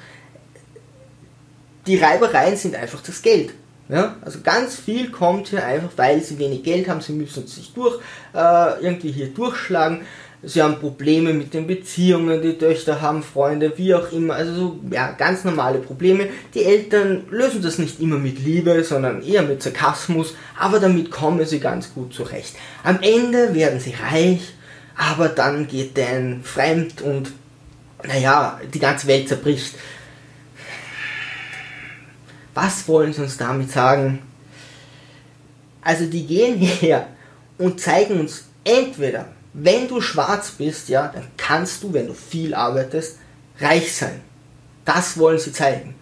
die 1.87 1.97
Reibereien 1.97 2.57
sind 2.57 2.75
einfach 2.75 3.01
das 3.01 3.21
Geld. 3.21 3.53
Ja, 3.87 4.15
also 4.21 4.39
ganz 4.41 4.75
viel 4.75 5.11
kommt 5.11 5.49
hier 5.49 5.63
einfach, 5.63 5.91
weil 5.95 6.19
sie 6.21 6.39
wenig 6.39 6.63
Geld 6.63 6.89
haben, 6.89 7.01
sie 7.01 7.13
müssen 7.13 7.45
sich 7.45 7.71
durch, 7.71 7.99
äh, 8.33 8.81
irgendwie 8.81 9.11
hier 9.11 9.27
durchschlagen. 9.27 10.01
Sie 10.43 10.61
haben 10.61 10.79
Probleme 10.79 11.33
mit 11.33 11.53
den 11.53 11.65
Beziehungen, 11.65 12.41
die 12.41 12.57
Töchter 12.57 13.01
haben 13.01 13.23
Freunde, 13.23 13.77
wie 13.77 13.95
auch 13.95 14.11
immer. 14.11 14.35
Also 14.35 14.53
so, 14.53 14.79
ja, 14.91 15.11
ganz 15.11 15.43
normale 15.43 15.79
Probleme. 15.79 16.27
Die 16.53 16.63
Eltern 16.63 17.23
lösen 17.31 17.61
das 17.61 17.79
nicht 17.79 17.99
immer 17.99 18.17
mit 18.17 18.39
Liebe, 18.39 18.83
sondern 18.83 19.23
eher 19.23 19.41
mit 19.41 19.63
Sarkasmus, 19.63 20.35
aber 20.57 20.79
damit 20.79 21.09
kommen 21.09 21.45
sie 21.45 21.59
ganz 21.59 21.93
gut 21.93 22.13
zurecht. 22.13 22.55
Am 22.83 22.99
Ende 23.01 23.55
werden 23.55 23.79
sie 23.79 23.93
reich, 23.93 24.41
aber 24.95 25.29
dann 25.29 25.67
geht 25.67 25.97
Dan 25.97 26.41
fremd 26.43 27.01
und 27.01 27.31
naja, 28.03 28.59
die 28.73 28.79
ganze 28.79 29.07
Welt 29.07 29.27
zerbricht. 29.27 29.75
Was 32.53 32.87
wollen 32.87 33.13
sie 33.13 33.21
uns 33.21 33.37
damit 33.37 33.71
sagen? 33.71 34.19
Also 35.81 36.05
die 36.05 36.25
gehen 36.25 36.57
her 36.59 37.07
und 37.57 37.79
zeigen 37.79 38.19
uns 38.19 38.45
entweder, 38.63 39.27
wenn 39.57 39.87
du 39.87 40.01
schwarz 40.01 40.51
bist, 40.51 40.89
ja, 40.89 41.07
dann 41.13 41.27
kannst 41.37 41.81
du, 41.81 41.93
wenn 41.93 42.07
du 42.07 42.13
viel 42.13 42.53
arbeitest, 42.53 43.19
reich 43.59 43.95
sein. 43.95 44.19
Das 44.83 45.17
wollen 45.17 45.39
sie 45.39 45.53
zeigen. 45.53 45.95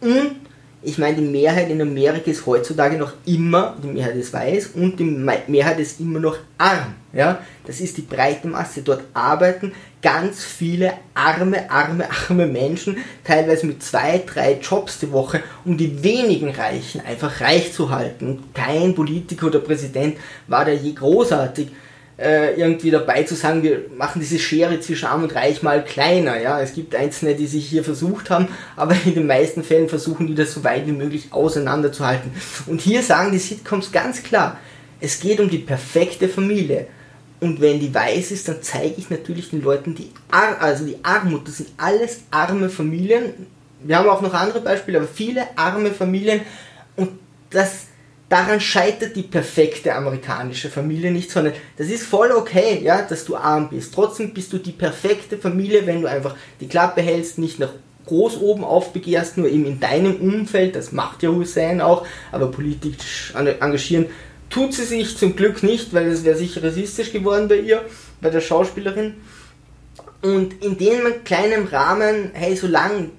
Und 0.00 0.36
ich 0.82 0.98
meine, 0.98 1.16
die 1.16 1.22
Mehrheit 1.22 1.70
in 1.70 1.80
Amerika 1.80 2.30
ist 2.30 2.46
heutzutage 2.46 2.96
noch 2.96 3.12
immer, 3.26 3.76
die 3.82 3.88
Mehrheit 3.88 4.16
ist 4.16 4.32
weiß 4.32 4.70
und 4.74 4.98
die 4.98 5.04
Mehrheit 5.04 5.78
ist 5.78 6.00
immer 6.00 6.18
noch 6.18 6.36
arm. 6.58 6.94
Ja? 7.12 7.40
Das 7.66 7.80
ist 7.80 7.96
die 7.96 8.02
breite 8.02 8.48
Masse. 8.48 8.82
Dort 8.82 9.02
arbeiten 9.12 9.72
ganz 10.02 10.42
viele 10.42 10.94
arme, 11.14 11.70
arme, 11.70 12.08
arme 12.28 12.46
Menschen, 12.46 12.98
teilweise 13.22 13.66
mit 13.66 13.82
zwei, 13.82 14.22
drei 14.26 14.58
Jobs 14.60 14.98
die 14.98 15.12
Woche, 15.12 15.42
um 15.64 15.76
die 15.76 16.02
wenigen 16.02 16.50
Reichen 16.50 17.02
einfach 17.02 17.40
reich 17.40 17.72
zu 17.72 17.90
halten. 17.90 18.44
Kein 18.54 18.94
Politiker 18.94 19.46
oder 19.46 19.60
Präsident 19.60 20.16
war 20.48 20.64
da 20.64 20.72
je 20.72 20.92
großartig 20.92 21.68
äh, 22.18 22.54
irgendwie 22.54 22.90
dabei 22.90 23.24
zu 23.24 23.34
sagen, 23.34 23.62
wir 23.62 23.86
machen 23.96 24.20
diese 24.20 24.38
Schere 24.38 24.80
zwischen 24.80 25.06
Arm 25.06 25.24
und 25.24 25.34
Reich 25.34 25.62
mal 25.62 25.84
kleiner. 25.84 26.40
Ja? 26.40 26.60
Es 26.60 26.74
gibt 26.74 26.94
Einzelne, 26.94 27.34
die 27.34 27.46
sich 27.46 27.66
hier 27.66 27.84
versucht 27.84 28.30
haben, 28.30 28.48
aber 28.76 28.94
in 29.04 29.14
den 29.14 29.26
meisten 29.26 29.64
Fällen 29.64 29.88
versuchen 29.88 30.26
die 30.26 30.34
das 30.34 30.52
so 30.52 30.64
weit 30.64 30.86
wie 30.86 30.92
möglich 30.92 31.28
auseinanderzuhalten. 31.32 32.30
Und 32.66 32.80
hier 32.80 33.02
sagen 33.02 33.32
die 33.32 33.38
Sitcoms 33.38 33.92
ganz 33.92 34.22
klar, 34.22 34.58
es 35.00 35.20
geht 35.20 35.40
um 35.40 35.50
die 35.50 35.58
perfekte 35.58 36.28
Familie. 36.28 36.86
Und 37.40 37.60
wenn 37.60 37.80
die 37.80 37.92
weiß 37.92 38.30
ist, 38.30 38.48
dann 38.48 38.62
zeige 38.62 38.94
ich 38.96 39.10
natürlich 39.10 39.50
den 39.50 39.62
Leuten 39.62 39.94
die, 39.94 40.10
Ar 40.30 40.56
also 40.60 40.86
die 40.86 40.96
Armut. 41.02 41.46
Das 41.46 41.58
sind 41.58 41.70
alles 41.76 42.20
arme 42.30 42.70
Familien. 42.70 43.34
Wir 43.82 43.98
haben 43.98 44.08
auch 44.08 44.22
noch 44.22 44.32
andere 44.32 44.60
Beispiele, 44.60 44.98
aber 44.98 45.08
viele 45.08 45.46
arme 45.56 45.90
Familien. 45.90 46.40
Und 46.96 47.10
das 47.50 47.88
daran 48.34 48.58
scheitert 48.58 49.14
die 49.14 49.22
perfekte 49.22 49.94
amerikanische 49.94 50.68
Familie 50.68 51.12
nicht, 51.12 51.30
sondern 51.30 51.52
das 51.76 51.86
ist 51.86 52.02
voll 52.02 52.32
okay, 52.32 52.80
ja, 52.82 53.02
dass 53.02 53.24
du 53.24 53.36
arm 53.36 53.68
bist. 53.68 53.94
Trotzdem 53.94 54.34
bist 54.34 54.52
du 54.52 54.58
die 54.58 54.72
perfekte 54.72 55.38
Familie, 55.38 55.86
wenn 55.86 56.02
du 56.02 56.08
einfach 56.08 56.34
die 56.60 56.66
Klappe 56.66 57.00
hältst, 57.00 57.38
nicht 57.38 57.60
nach 57.60 57.70
groß 58.06 58.38
oben 58.40 58.64
aufbegehrst, 58.64 59.38
nur 59.38 59.48
eben 59.48 59.66
in 59.66 59.78
deinem 59.78 60.16
Umfeld, 60.16 60.74
das 60.74 60.90
macht 60.90 61.22
ja 61.22 61.28
Hussein 61.28 61.80
auch, 61.80 62.04
aber 62.32 62.50
politisch 62.50 63.32
engagieren 63.36 64.06
tut 64.50 64.74
sie 64.74 64.84
sich 64.84 65.16
zum 65.16 65.36
Glück 65.36 65.62
nicht, 65.62 65.94
weil 65.94 66.08
es 66.08 66.24
wäre 66.24 66.36
sicher 66.36 66.64
rassistisch 66.64 67.12
geworden 67.12 67.46
bei 67.46 67.58
ihr, 67.58 67.84
bei 68.20 68.30
der 68.30 68.40
Schauspielerin. 68.40 69.14
Und 70.22 70.60
in 70.60 70.76
dem 70.76 71.22
kleinen 71.24 71.68
Rahmen, 71.68 72.32
hey, 72.34 72.56
solange 72.56 73.10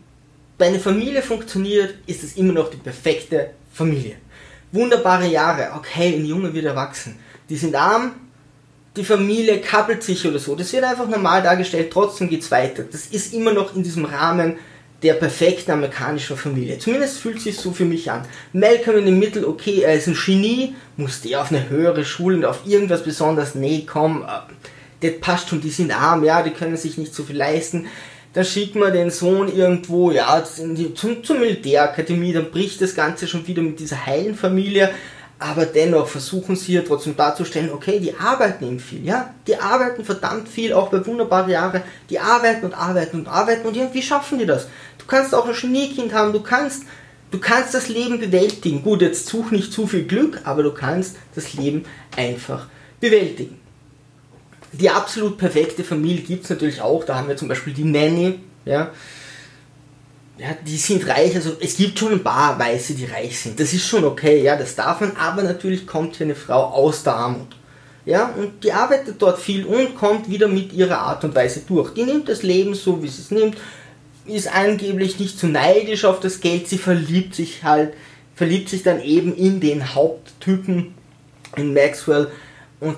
deine 0.57 0.79
Familie 0.79 1.21
funktioniert, 1.21 1.95
ist 2.05 2.21
es 2.23 2.35
immer 2.35 2.53
noch 2.53 2.69
die 2.69 2.77
perfekte 2.77 3.51
Familie 3.71 4.17
wunderbare 4.75 5.27
Jahre. 5.27 5.71
Okay, 5.75 6.15
ein 6.15 6.25
Junge 6.25 6.53
wird 6.53 6.65
erwachsen. 6.65 7.17
Die 7.49 7.57
sind 7.57 7.75
arm, 7.75 8.11
die 8.95 9.03
Familie 9.03 9.59
kappelt 9.59 10.03
sich 10.03 10.25
oder 10.27 10.39
so. 10.39 10.55
Das 10.55 10.71
wird 10.71 10.83
einfach 10.83 11.07
normal 11.07 11.41
dargestellt, 11.41 11.91
trotzdem 11.91 12.29
geht's 12.29 12.51
weiter. 12.51 12.83
Das 12.83 13.07
ist 13.07 13.33
immer 13.33 13.53
noch 13.53 13.75
in 13.75 13.83
diesem 13.83 14.05
Rahmen 14.05 14.57
der 15.03 15.13
perfekten 15.15 15.71
amerikanischen 15.71 16.37
Familie. 16.37 16.79
Zumindest 16.79 17.19
fühlt 17.19 17.41
sich 17.41 17.57
so 17.57 17.71
für 17.71 17.85
mich 17.85 18.09
an. 18.09 18.25
Malcolm 18.53 18.99
in 18.99 19.05
dem 19.05 19.19
Mittel, 19.19 19.45
okay, 19.45 19.81
er 19.81 19.95
ist 19.95 20.07
ein 20.07 20.15
Genie, 20.15 20.75
muss 20.97 21.21
der 21.21 21.41
auf 21.41 21.51
eine 21.51 21.69
höhere 21.69 22.05
Schule 22.05 22.37
und 22.37 22.45
auf 22.45 22.61
irgendwas 22.65 23.03
besonders, 23.03 23.55
nee, 23.55 23.85
komm, 23.85 24.23
äh, 24.23 24.53
das 25.01 25.19
passt 25.19 25.49
schon, 25.49 25.61
die 25.61 25.69
sind 25.69 25.91
arm, 25.91 26.23
ja, 26.23 26.41
die 26.41 26.51
können 26.51 26.77
sich 26.77 26.97
nicht 26.97 27.13
so 27.13 27.23
viel 27.23 27.35
leisten 27.35 27.87
dann 28.35 28.43
schickt 28.43 28.75
man 28.75 28.91
den 28.91 29.11
Sohn 29.11 29.47
irgendwo, 29.47 30.11
ja, 30.11 30.43
zum, 30.43 31.23
zur 31.23 31.39
Militärakademie, 31.39 32.33
dann 32.33 32.51
bricht 32.51 32.81
das 32.81 32.93
Ganze 32.93 33.29
schon 33.29 33.47
wieder 33.47 33.61
mit 33.61 33.79
dieser 33.79 34.05
heilen 34.05 34.35
Familie. 34.35 34.91
Aber 35.39 35.65
dennoch 35.65 36.07
versuchen 36.07 36.57
sie 36.57 36.73
ja 36.73 36.81
trotzdem 36.81 37.15
darzustellen, 37.15 37.71
okay, 37.71 37.99
die 37.99 38.13
arbeiten 38.15 38.65
eben 38.65 38.79
viel, 38.79 39.05
ja, 39.05 39.33
die 39.47 39.55
arbeiten 39.55 40.03
verdammt 40.03 40.49
viel, 40.49 40.73
auch 40.73 40.89
bei 40.89 41.05
wunderbaren 41.05 41.49
Jahre, 41.49 41.83
die 42.09 42.19
arbeiten 42.19 42.65
und 42.65 42.73
arbeiten 42.73 43.19
und 43.19 43.27
arbeiten 43.27 43.67
und 43.67 43.77
irgendwie 43.77 44.01
schaffen 44.01 44.37
die 44.37 44.45
das. 44.45 44.67
Du 44.97 45.05
kannst 45.07 45.33
auch 45.33 45.47
ein 45.47 45.55
Geniekind 45.55 46.13
haben, 46.13 46.33
du 46.33 46.41
kannst, 46.41 46.83
du 47.31 47.39
kannst 47.39 47.73
das 47.73 47.87
Leben 47.87 48.19
bewältigen. 48.19 48.83
Gut, 48.83 49.01
jetzt 49.01 49.27
such 49.27 49.51
nicht 49.51 49.71
zu 49.71 49.87
viel 49.87 50.03
Glück, 50.03 50.41
aber 50.43 50.63
du 50.63 50.73
kannst 50.73 51.15
das 51.35 51.53
Leben 51.53 51.85
einfach 52.17 52.67
bewältigen 52.99 53.64
die 54.77 54.89
absolut 54.89 55.37
perfekte 55.37 55.83
Familie 55.83 56.21
gibt 56.21 56.43
es 56.43 56.49
natürlich 56.49 56.81
auch. 56.81 57.03
Da 57.03 57.15
haben 57.15 57.27
wir 57.27 57.37
zum 57.37 57.47
Beispiel 57.47 57.73
die 57.73 57.83
Nanny, 57.83 58.39
ja. 58.65 58.91
Ja, 60.37 60.47
die 60.67 60.75
sind 60.75 61.07
reich, 61.07 61.33
also 61.33 61.53
es 61.61 61.77
gibt 61.77 61.97
schon 61.97 62.11
ein 62.11 62.23
paar 62.23 62.59
Weiße, 62.59 62.93
die 62.93 63.05
reich 63.05 63.39
sind. 63.39 63.57
Das 63.57 63.71
ist 63.71 63.87
schon 63.87 64.03
okay, 64.03 64.43
ja, 64.43 64.57
das 64.57 64.75
darf 64.75 64.99
man, 64.99 65.15
aber 65.15 65.43
natürlich 65.43 65.87
kommt 65.87 66.17
hier 66.17 66.25
eine 66.25 66.35
Frau 66.35 66.61
aus 66.61 67.03
der 67.03 67.15
Armut. 67.15 67.55
Ja, 68.05 68.33
und 68.37 68.63
die 68.63 68.73
arbeitet 68.73 69.15
dort 69.19 69.39
viel 69.39 69.65
und 69.65 69.95
kommt 69.95 70.29
wieder 70.29 70.49
mit 70.49 70.73
ihrer 70.73 70.99
Art 70.99 71.23
und 71.23 71.33
Weise 71.33 71.61
durch. 71.65 71.93
Die 71.93 72.03
nimmt 72.03 72.27
das 72.27 72.43
Leben 72.43 72.75
so, 72.75 73.01
wie 73.01 73.07
sie 73.07 73.21
es 73.21 73.31
nimmt, 73.31 73.57
ist 74.25 74.53
angeblich 74.53 75.19
nicht 75.19 75.39
zu 75.39 75.47
neidisch 75.47 76.03
auf 76.03 76.19
das 76.19 76.41
Geld, 76.41 76.67
sie 76.67 76.77
verliebt 76.77 77.33
sich 77.33 77.63
halt, 77.63 77.93
verliebt 78.35 78.69
sich 78.69 78.83
dann 78.83 79.01
eben 79.01 79.33
in 79.35 79.59
den 79.59 79.95
Haupttypen, 79.95 80.93
in 81.55 81.73
Maxwell 81.73 82.29
und 82.79 82.97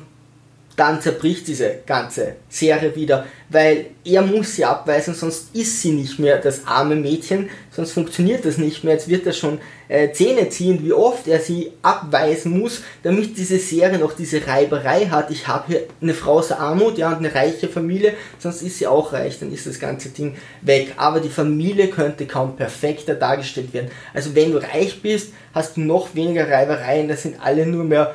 dann 0.77 1.01
zerbricht 1.01 1.47
diese 1.47 1.79
ganze 1.87 2.35
Serie 2.49 2.95
wieder, 2.95 3.25
weil 3.49 3.87
er 4.05 4.21
muss 4.21 4.55
sie 4.55 4.63
abweisen, 4.63 5.15
sonst 5.15 5.55
ist 5.55 5.81
sie 5.81 5.91
nicht 5.91 6.19
mehr 6.19 6.37
das 6.37 6.67
arme 6.67 6.95
Mädchen, 6.95 7.49
sonst 7.71 7.93
funktioniert 7.93 8.45
das 8.45 8.59
nicht 8.59 8.83
mehr. 8.83 8.93
Jetzt 8.93 9.07
wird 9.07 9.25
er 9.25 9.33
schon 9.33 9.57
äh, 9.87 10.11
Zähne 10.11 10.49
ziehen, 10.49 10.83
wie 10.83 10.93
oft 10.93 11.27
er 11.27 11.39
sie 11.39 11.71
abweisen 11.81 12.59
muss, 12.59 12.83
damit 13.01 13.35
diese 13.39 13.57
Serie 13.57 13.97
noch 13.97 14.13
diese 14.13 14.45
Reiberei 14.45 15.07
hat. 15.07 15.31
Ich 15.31 15.47
habe 15.47 15.63
hier 15.67 15.83
eine 15.99 16.13
Frau 16.13 16.33
aus 16.33 16.51
Armut, 16.51 16.99
ja, 16.99 17.09
und 17.09 17.17
eine 17.17 17.33
reiche 17.33 17.69
Familie, 17.69 18.13
sonst 18.37 18.61
ist 18.61 18.77
sie 18.77 18.85
auch 18.85 19.13
reich, 19.13 19.39
dann 19.39 19.51
ist 19.51 19.65
das 19.65 19.79
ganze 19.79 20.09
Ding 20.09 20.35
weg. 20.61 20.93
Aber 20.97 21.21
die 21.21 21.29
Familie 21.29 21.87
könnte 21.87 22.27
kaum 22.27 22.55
perfekter 22.55 23.15
dargestellt 23.15 23.73
werden. 23.73 23.89
Also 24.13 24.35
wenn 24.35 24.51
du 24.51 24.59
reich 24.59 25.01
bist, 25.01 25.33
hast 25.55 25.77
du 25.77 25.81
noch 25.81 26.13
weniger 26.13 26.47
Reibereien, 26.47 27.07
das 27.07 27.23
sind 27.23 27.37
alle 27.41 27.65
nur 27.65 27.83
mehr 27.83 28.13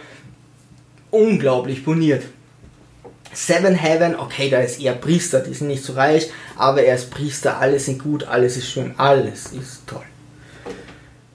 unglaublich 1.10 1.84
boniert. 1.84 2.22
Seven 3.34 3.74
Heaven, 3.74 4.16
okay, 4.16 4.50
da 4.50 4.60
ist 4.60 4.80
eher 4.80 4.94
Priester, 4.94 5.40
die 5.40 5.54
sind 5.54 5.68
nicht 5.68 5.84
so 5.84 5.94
reich, 5.94 6.30
aber 6.56 6.82
er 6.82 6.96
ist 6.96 7.10
Priester, 7.10 7.58
alles 7.58 7.86
sind 7.86 8.02
gut, 8.02 8.24
alles 8.24 8.56
ist 8.56 8.70
schön, 8.70 8.94
alles 8.98 9.52
ist 9.52 9.86
toll. 9.86 10.04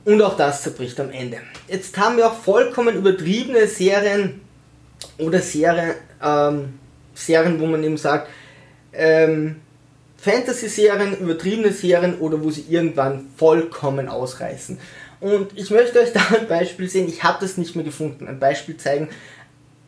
Und 0.06 0.22
auch 0.22 0.38
das 0.38 0.62
zerbricht 0.64 1.00
am 1.00 1.12
Ende. 1.12 1.40
Jetzt 1.68 1.98
haben 1.98 2.18
wir 2.18 2.28
auch 2.28 2.40
vollkommen 2.40 2.96
übertriebene 2.96 3.68
Serien 3.68 4.42
oder 5.18 5.40
Serien, 5.40 5.96
ähm, 6.24 6.80
Serien, 7.14 7.60
wo 7.60 7.66
man 7.66 7.84
eben 7.84 7.98
sagt, 7.98 8.30
ähm, 8.94 9.58
Fantasy-Serien, 10.18 11.18
übertriebene 11.20 11.72
Serien 11.72 12.20
oder 12.20 12.42
wo 12.44 12.50
sie 12.50 12.66
irgendwann 12.70 13.28
vollkommen 13.36 14.08
ausreißen. 14.08 14.80
Und 15.20 15.58
ich 15.58 15.72
möchte 15.72 16.00
euch 16.00 16.14
da 16.14 16.22
ein 16.40 16.48
Beispiel 16.48 16.90
sehen, 16.90 17.08
ich 17.08 17.24
habe 17.24 17.40
das 17.42 17.58
nicht 17.58 17.76
mehr 17.76 17.86
gefunden, 17.86 18.28
ein 18.28 18.40
Beispiel 18.40 18.78
zeigen. 18.78 19.10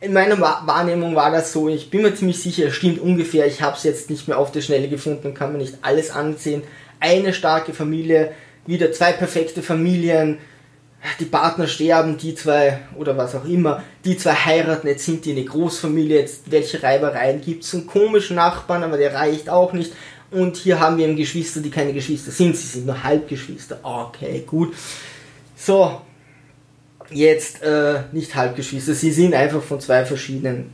In 0.02 0.14
meiner 0.14 0.40
Wahrnehmung 0.40 1.14
war 1.14 1.30
das 1.30 1.52
so, 1.52 1.68
ich 1.68 1.90
bin 1.90 2.00
mir 2.00 2.14
ziemlich 2.14 2.40
sicher, 2.40 2.68
es 2.68 2.74
stimmt 2.74 3.00
ungefähr, 3.00 3.46
ich 3.46 3.60
habe 3.60 3.76
es 3.76 3.82
jetzt 3.82 4.08
nicht 4.08 4.28
mehr 4.28 4.38
auf 4.38 4.50
der 4.50 4.62
Schnelle 4.62 4.88
gefunden 4.88 5.26
und 5.26 5.34
kann 5.34 5.52
mir 5.52 5.58
nicht 5.58 5.74
alles 5.82 6.10
ansehen. 6.10 6.62
Eine 7.00 7.34
starke 7.34 7.74
Familie, 7.74 8.32
wieder 8.64 8.92
zwei 8.92 9.12
perfekte 9.12 9.62
Familien, 9.62 10.38
die 11.18 11.26
Partner 11.26 11.66
sterben, 11.66 12.16
die 12.16 12.34
zwei 12.34 12.78
oder 12.96 13.18
was 13.18 13.34
auch 13.34 13.44
immer, 13.44 13.82
die 14.06 14.16
zwei 14.16 14.32
heiraten, 14.32 14.86
jetzt 14.86 15.04
sind 15.04 15.26
die 15.26 15.32
eine 15.32 15.44
Großfamilie, 15.44 16.20
jetzt 16.20 16.50
welche 16.50 16.82
Reibereien 16.82 17.42
gibt 17.42 17.64
es, 17.64 17.74
einen 17.74 17.86
komischen 17.86 18.36
Nachbarn, 18.36 18.82
aber 18.82 18.96
der 18.96 19.12
reicht 19.12 19.50
auch 19.50 19.74
nicht. 19.74 19.92
Und 20.30 20.56
hier 20.56 20.80
haben 20.80 20.96
wir 20.96 21.06
eben 21.06 21.16
Geschwister, 21.16 21.60
die 21.60 21.70
keine 21.70 21.92
Geschwister 21.92 22.30
sind, 22.30 22.56
sie 22.56 22.66
sind 22.66 22.86
nur 22.86 23.02
Halbgeschwister. 23.04 23.80
Okay, 23.82 24.44
gut. 24.46 24.74
So, 25.56 26.00
jetzt 27.10 27.62
äh, 27.62 28.00
nicht 28.12 28.34
Halbgeschwister, 28.34 28.94
sie 28.94 29.12
sind 29.12 29.34
einfach 29.34 29.62
von 29.62 29.80
zwei 29.80 30.04
verschiedenen 30.04 30.72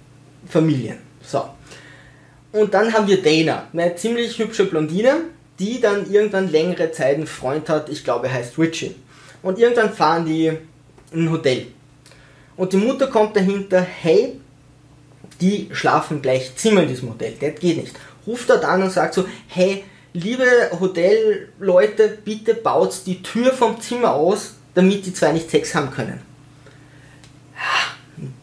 Familien. 0.49 0.99
So. 1.23 1.45
Und 2.53 2.73
dann 2.75 2.93
haben 2.93 3.07
wir 3.07 3.23
Dana, 3.23 3.69
eine 3.73 3.95
ziemlich 3.97 4.39
hübsche 4.39 4.67
Blondine, 4.67 5.23
die 5.59 5.81
dann 5.81 6.11
irgendwann 6.11 6.51
längere 6.51 6.93
Zeit 6.93 7.17
einen 7.17 7.27
Freund 7.27 7.69
hat, 7.69 7.89
ich 7.89 8.05
glaube 8.05 8.27
er 8.29 8.35
heißt 8.35 8.59
Richie. 8.59 8.95
Und 9.43 9.59
irgendwann 9.59 9.93
fahren 9.93 10.27
die 10.27 10.53
in 11.13 11.25
ein 11.25 11.31
Hotel. 11.31 11.67
Und 12.57 12.73
die 12.73 12.79
Mutter 12.79 13.09
kommt 13.09 13.37
dahinter, 13.37 13.81
hey, 13.81 14.41
die 15.41 15.69
schlafen 15.73 16.23
gleich 16.23 16.57
Zimmer 16.57 16.83
in 16.83 16.89
diesem 16.89 17.11
Hotel, 17.11 17.35
das 17.41 17.61
geht 17.61 17.77
nicht. 17.77 17.95
Ruft 18.27 18.49
dort 18.49 18.65
an 18.65 18.83
und 18.83 18.91
sagt 18.91 19.15
so, 19.15 19.27
hey, 19.49 19.85
liebe 20.13 20.47
Hotelleute, 20.81 22.19
bitte 22.25 22.55
baut 22.55 23.03
die 23.07 23.23
Tür 23.23 23.53
vom 23.53 23.81
Zimmer 23.81 24.15
aus, 24.15 24.55
damit 24.75 25.05
die 25.07 25.13
zwei 25.13 25.33
nicht 25.33 25.51
Sex 25.51 25.75
haben 25.75 25.91
können. 25.91 26.21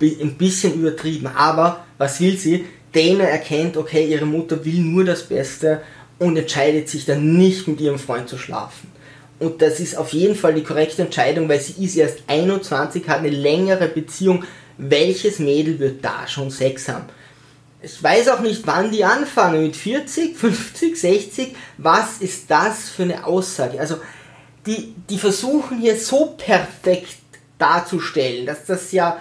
Ein 0.01 0.35
bisschen 0.37 0.75
übertrieben, 0.75 1.27
aber 1.27 1.85
was 1.97 2.19
will 2.19 2.37
sie? 2.37 2.65
Dana 2.91 3.23
erkennt, 3.23 3.75
okay, 3.75 4.05
ihre 4.07 4.25
Mutter 4.25 4.63
will 4.63 4.79
nur 4.79 5.03
das 5.03 5.23
Beste 5.23 5.81
und 6.19 6.37
entscheidet 6.37 6.89
sich 6.89 7.05
dann 7.05 7.37
nicht 7.37 7.67
mit 7.67 7.81
ihrem 7.81 7.97
Freund 7.97 8.29
zu 8.29 8.37
schlafen. 8.37 8.91
Und 9.39 9.61
das 9.61 9.79
ist 9.79 9.97
auf 9.97 10.13
jeden 10.13 10.35
Fall 10.35 10.53
die 10.53 10.63
korrekte 10.63 11.01
Entscheidung, 11.01 11.49
weil 11.49 11.59
sie 11.59 11.83
ist 11.83 11.95
erst 11.95 12.19
21, 12.27 13.07
hat 13.07 13.19
eine 13.19 13.29
längere 13.29 13.87
Beziehung. 13.87 14.43
Welches 14.77 15.39
Mädel 15.39 15.79
wird 15.79 16.05
da 16.05 16.27
schon 16.27 16.49
Sex 16.49 16.87
haben? 16.87 17.05
Ich 17.81 18.01
weiß 18.01 18.29
auch 18.29 18.39
nicht, 18.39 18.65
wann 18.65 18.91
die 18.91 19.03
anfangen. 19.03 19.63
Mit 19.63 19.75
40, 19.75 20.37
50, 20.37 20.97
60? 20.97 21.55
Was 21.77 22.19
ist 22.19 22.49
das 22.49 22.89
für 22.89 23.03
eine 23.03 23.25
Aussage? 23.25 23.79
Also, 23.79 23.97
die, 24.65 24.95
die 25.09 25.17
versuchen 25.17 25.79
hier 25.79 25.97
so 25.97 26.35
perfekt 26.37 27.17
darzustellen, 27.57 28.45
dass 28.45 28.65
das 28.65 28.91
ja 28.91 29.17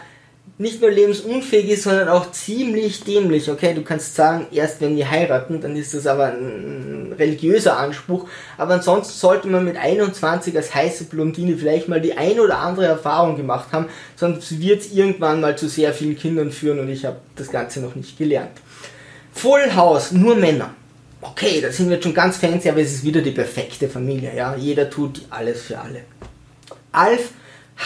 nicht 0.58 0.80
nur 0.80 0.90
lebensunfähig 0.90 1.70
ist, 1.70 1.84
sondern 1.84 2.08
auch 2.08 2.30
ziemlich 2.30 3.04
dämlich. 3.04 3.50
Okay, 3.50 3.74
du 3.74 3.82
kannst 3.82 4.14
sagen, 4.14 4.46
erst 4.52 4.80
wenn 4.80 4.96
die 4.96 5.06
heiraten, 5.06 5.60
dann 5.60 5.76
ist 5.76 5.94
das 5.94 6.06
aber 6.06 6.26
ein 6.26 7.14
religiöser 7.18 7.78
Anspruch. 7.78 8.28
Aber 8.58 8.74
ansonsten 8.74 9.18
sollte 9.18 9.48
man 9.48 9.64
mit 9.64 9.76
21 9.76 10.56
als 10.56 10.74
heiße 10.74 11.04
Blondine 11.04 11.56
vielleicht 11.56 11.88
mal 11.88 12.00
die 12.00 12.16
ein 12.16 12.38
oder 12.38 12.58
andere 12.58 12.86
Erfahrung 12.86 13.36
gemacht 13.36 13.68
haben, 13.72 13.86
sonst 14.16 14.60
wird 14.60 14.82
es 14.82 14.92
irgendwann 14.92 15.40
mal 15.40 15.56
zu 15.56 15.68
sehr 15.68 15.92
vielen 15.92 16.16
Kindern 16.16 16.50
führen 16.50 16.80
und 16.80 16.88
ich 16.88 17.04
habe 17.04 17.16
das 17.36 17.50
Ganze 17.50 17.80
noch 17.80 17.94
nicht 17.94 18.18
gelernt. 18.18 18.60
Full 19.32 19.74
House, 19.74 20.12
nur 20.12 20.36
Männer. 20.36 20.74
Okay, 21.22 21.60
da 21.60 21.70
sind 21.70 21.88
wir 21.88 21.94
jetzt 21.94 22.04
schon 22.04 22.14
ganz 22.14 22.36
fancy, 22.36 22.68
aber 22.68 22.80
es 22.80 22.92
ist 22.92 23.04
wieder 23.04 23.22
die 23.22 23.30
perfekte 23.30 23.88
Familie. 23.88 24.32
Ja, 24.36 24.56
jeder 24.56 24.90
tut 24.90 25.22
alles 25.30 25.62
für 25.62 25.78
alle. 25.78 26.00
Alf 26.90 27.30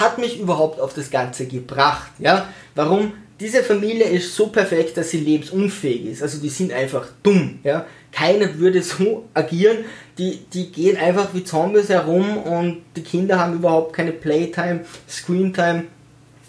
hat 0.01 0.19
mich 0.19 0.39
überhaupt 0.39 0.81
auf 0.81 0.95
das 0.95 1.11
Ganze 1.11 1.47
gebracht. 1.47 2.11
Ja? 2.19 2.49
Warum? 2.75 3.13
Diese 3.41 3.63
Familie 3.63 4.07
ist 4.07 4.35
so 4.35 4.47
perfekt, 4.47 4.97
dass 4.97 5.11
sie 5.11 5.19
lebensunfähig 5.19 6.07
ist. 6.07 6.23
Also 6.23 6.39
die 6.39 6.49
sind 6.49 6.73
einfach 6.73 7.07
dumm. 7.23 7.59
Ja? 7.65 7.87
Keiner 8.13 8.59
würde 8.59 8.83
so 8.83 9.25
agieren. 9.35 9.85
Die, 10.19 10.39
die 10.53 10.73
gehen 10.73 10.97
einfach 10.97 11.35
wie 11.35 11.45
Zombies 11.45 11.91
herum 11.91 12.39
und 12.39 12.83
die 12.97 13.03
Kinder 13.03 13.39
haben 13.39 13.55
überhaupt 13.55 13.93
keine 13.93 14.13
Playtime, 14.13 14.85
Screentime. 15.09 15.85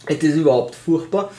Das 0.08 0.18
ist 0.18 0.36
überhaupt 0.36 0.76
furchtbar. 0.76 1.32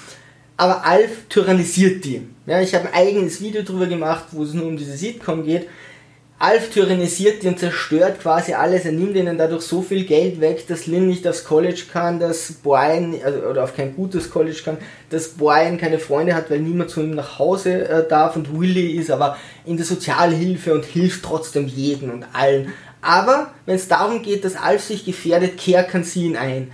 Aber 0.58 0.84
Alf 0.84 1.26
tyrannisiert 1.28 2.04
die. 2.04 2.22
Ja, 2.44 2.60
ich 2.60 2.74
habe 2.74 2.88
ein 2.88 2.94
eigenes 2.94 3.40
Video 3.40 3.62
darüber 3.62 3.86
gemacht, 3.86 4.24
wo 4.32 4.42
es 4.42 4.52
nur 4.52 4.66
um 4.66 4.76
diese 4.76 4.96
Sitcom 4.96 5.44
geht. 5.44 5.68
Alf 6.40 6.70
tyrannisiert 6.70 7.44
und 7.44 7.58
zerstört 7.58 8.20
quasi 8.20 8.54
alles. 8.54 8.84
Er 8.84 8.92
nimmt 8.92 9.16
ihnen 9.16 9.36
dadurch 9.36 9.62
so 9.62 9.82
viel 9.82 10.04
Geld 10.04 10.40
weg, 10.40 10.68
dass 10.68 10.86
Lynn 10.86 11.08
nicht 11.08 11.26
aufs 11.26 11.42
College 11.42 11.82
kann, 11.92 12.20
dass 12.20 12.52
Brian, 12.62 13.16
also, 13.24 13.40
oder 13.40 13.64
auf 13.64 13.74
kein 13.74 13.96
gutes 13.96 14.30
College 14.30 14.60
kann, 14.64 14.78
dass 15.10 15.30
Brian 15.30 15.78
keine 15.78 15.98
Freunde 15.98 16.36
hat, 16.36 16.48
weil 16.48 16.60
niemand 16.60 16.90
zu 16.90 17.00
ihm 17.00 17.16
nach 17.16 17.40
Hause 17.40 17.88
äh, 17.88 18.08
darf 18.08 18.36
und 18.36 18.56
Willy 18.56 18.92
ist 18.92 19.10
aber 19.10 19.36
in 19.66 19.76
der 19.76 19.86
Sozialhilfe 19.86 20.74
und 20.74 20.84
hilft 20.84 21.24
trotzdem 21.24 21.66
jeden 21.66 22.08
und 22.08 22.24
allen. 22.32 22.72
Aber 23.02 23.52
wenn 23.66 23.74
es 23.74 23.88
darum 23.88 24.22
geht, 24.22 24.44
dass 24.44 24.54
Alf 24.54 24.84
sich 24.84 25.04
gefährdet, 25.04 25.58
kehren 25.58 26.04
sie 26.04 26.26
ihn 26.26 26.36
ein 26.36 26.70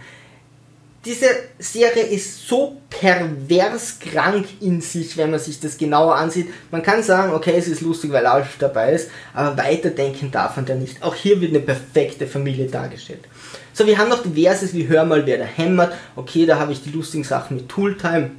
diese 1.05 1.27
Serie 1.59 2.05
ist 2.05 2.49
so 2.49 2.81
pervers 2.89 3.99
krank 3.99 4.47
in 4.61 4.81
sich, 4.81 5.17
wenn 5.17 5.31
man 5.31 5.41
sich 5.41 5.61
das 5.61 5.77
genauer 5.77 6.17
ansieht. 6.17 6.49
Man 6.71 6.83
kann 6.83 7.03
sagen, 7.03 7.33
okay, 7.35 7.55
es 7.57 7.69
ist 7.69 7.83
lustig, 7.83 8.11
weil 8.13 8.27
Alf 8.27 8.57
dabei 8.59 8.93
ist, 8.93 9.11
aber 9.35 9.57
weiterdenken 9.57 10.31
darf 10.31 10.57
man 10.57 10.65
da 10.65 10.75
nicht. 10.75 11.03
Auch 11.03 11.15
hier 11.15 11.41
wird 11.41 11.51
eine 11.51 11.61
perfekte 11.61 12.27
Familie 12.27 12.67
dargestellt. 12.67 13.25
So, 13.73 13.87
wir 13.87 13.99
haben 13.99 14.09
noch 14.09 14.23
diverses 14.23 14.73
wie 14.73 14.89
Hör 14.89 15.05
mal, 15.05 15.27
wer 15.27 15.39
da 15.39 15.45
hämmert. 15.45 15.93
Okay, 16.17 16.47
da 16.47 16.59
habe 16.59 16.73
ich 16.73 16.83
die 16.83 16.91
lustigen 16.91 17.25
Sachen 17.25 17.57
mit 17.57 17.69
Tooltime. 17.69 18.31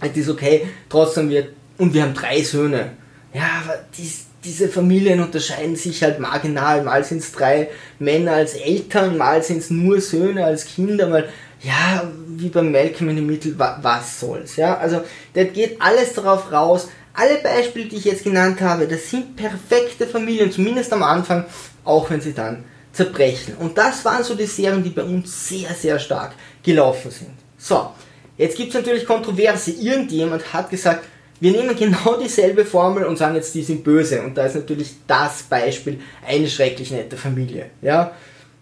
Das 0.00 0.16
ist 0.16 0.28
okay. 0.28 0.66
Trotzdem 0.88 1.28
wird, 1.28 1.48
und 1.76 1.92
wir 1.92 2.02
haben 2.02 2.14
drei 2.14 2.42
Söhne. 2.42 2.92
Ja, 3.34 3.62
aber 3.64 3.78
dies, 3.96 4.26
diese 4.44 4.68
Familien 4.68 5.20
unterscheiden 5.20 5.76
sich 5.76 6.02
halt 6.02 6.18
marginal. 6.18 6.82
Mal 6.82 7.04
sind 7.04 7.18
es 7.18 7.32
drei 7.32 7.68
Männer 7.98 8.32
als 8.32 8.54
Eltern, 8.54 9.18
mal 9.18 9.42
sind 9.42 9.58
es 9.58 9.70
nur 9.70 10.00
Söhne 10.00 10.44
als 10.44 10.64
Kinder, 10.64 11.08
mal 11.08 11.28
ja, 11.62 12.10
wie 12.28 12.48
beim 12.48 12.72
Malcolm 12.72 13.10
in 13.10 13.16
the 13.16 13.22
Middle, 13.22 13.54
was 13.58 14.20
soll's, 14.20 14.56
ja, 14.56 14.78
also, 14.78 15.02
das 15.34 15.52
geht 15.52 15.80
alles 15.80 16.14
darauf 16.14 16.50
raus, 16.50 16.88
alle 17.12 17.36
Beispiele, 17.38 17.86
die 17.86 17.96
ich 17.96 18.04
jetzt 18.04 18.24
genannt 18.24 18.60
habe, 18.60 18.86
das 18.86 19.10
sind 19.10 19.36
perfekte 19.36 20.06
Familien, 20.06 20.50
zumindest 20.52 20.92
am 20.92 21.02
Anfang, 21.02 21.44
auch 21.84 22.08
wenn 22.10 22.20
sie 22.20 22.32
dann 22.32 22.64
zerbrechen. 22.92 23.56
Und 23.58 23.76
das 23.76 24.04
waren 24.04 24.24
so 24.24 24.34
die 24.34 24.46
Serien, 24.46 24.82
die 24.82 24.90
bei 24.90 25.02
uns 25.02 25.48
sehr, 25.48 25.74
sehr 25.74 25.98
stark 25.98 26.32
gelaufen 26.62 27.10
sind. 27.10 27.34
So, 27.58 27.90
jetzt 28.36 28.56
gibt 28.56 28.70
es 28.70 28.74
natürlich 28.74 29.06
Kontroverse. 29.06 29.72
Irgendjemand 29.72 30.52
hat 30.52 30.70
gesagt, 30.70 31.04
wir 31.40 31.52
nehmen 31.52 31.76
genau 31.76 32.16
dieselbe 32.20 32.64
Formel 32.64 33.04
und 33.04 33.16
sagen 33.16 33.34
jetzt, 33.34 33.54
die 33.54 33.62
sind 33.62 33.82
böse. 33.82 34.22
Und 34.22 34.36
da 34.36 34.46
ist 34.46 34.56
natürlich 34.56 34.94
das 35.06 35.42
Beispiel 35.42 36.00
eine 36.26 36.48
schrecklich 36.48 36.90
nette 36.90 37.16
Familie. 37.16 37.70
Ja, 37.80 38.12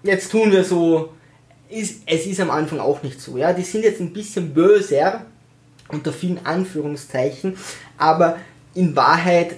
jetzt 0.03 0.31
tun 0.31 0.53
wir 0.53 0.65
so, 0.65 1.13
ist, 1.69 2.03
es 2.07 2.27
ist 2.27 2.41
am 2.41 2.51
Anfang 2.51 2.81
auch 2.81 3.03
nicht 3.03 3.21
so. 3.21 3.37
Ja, 3.37 3.53
die 3.53 3.63
sind 3.63 3.85
jetzt 3.85 4.01
ein 4.01 4.13
bisschen 4.13 4.55
böser, 4.55 5.27
unter 5.89 6.13
vielen 6.13 6.45
Anführungszeichen, 6.45 7.57
aber 7.97 8.37
in 8.75 8.95
Wahrheit 8.95 9.57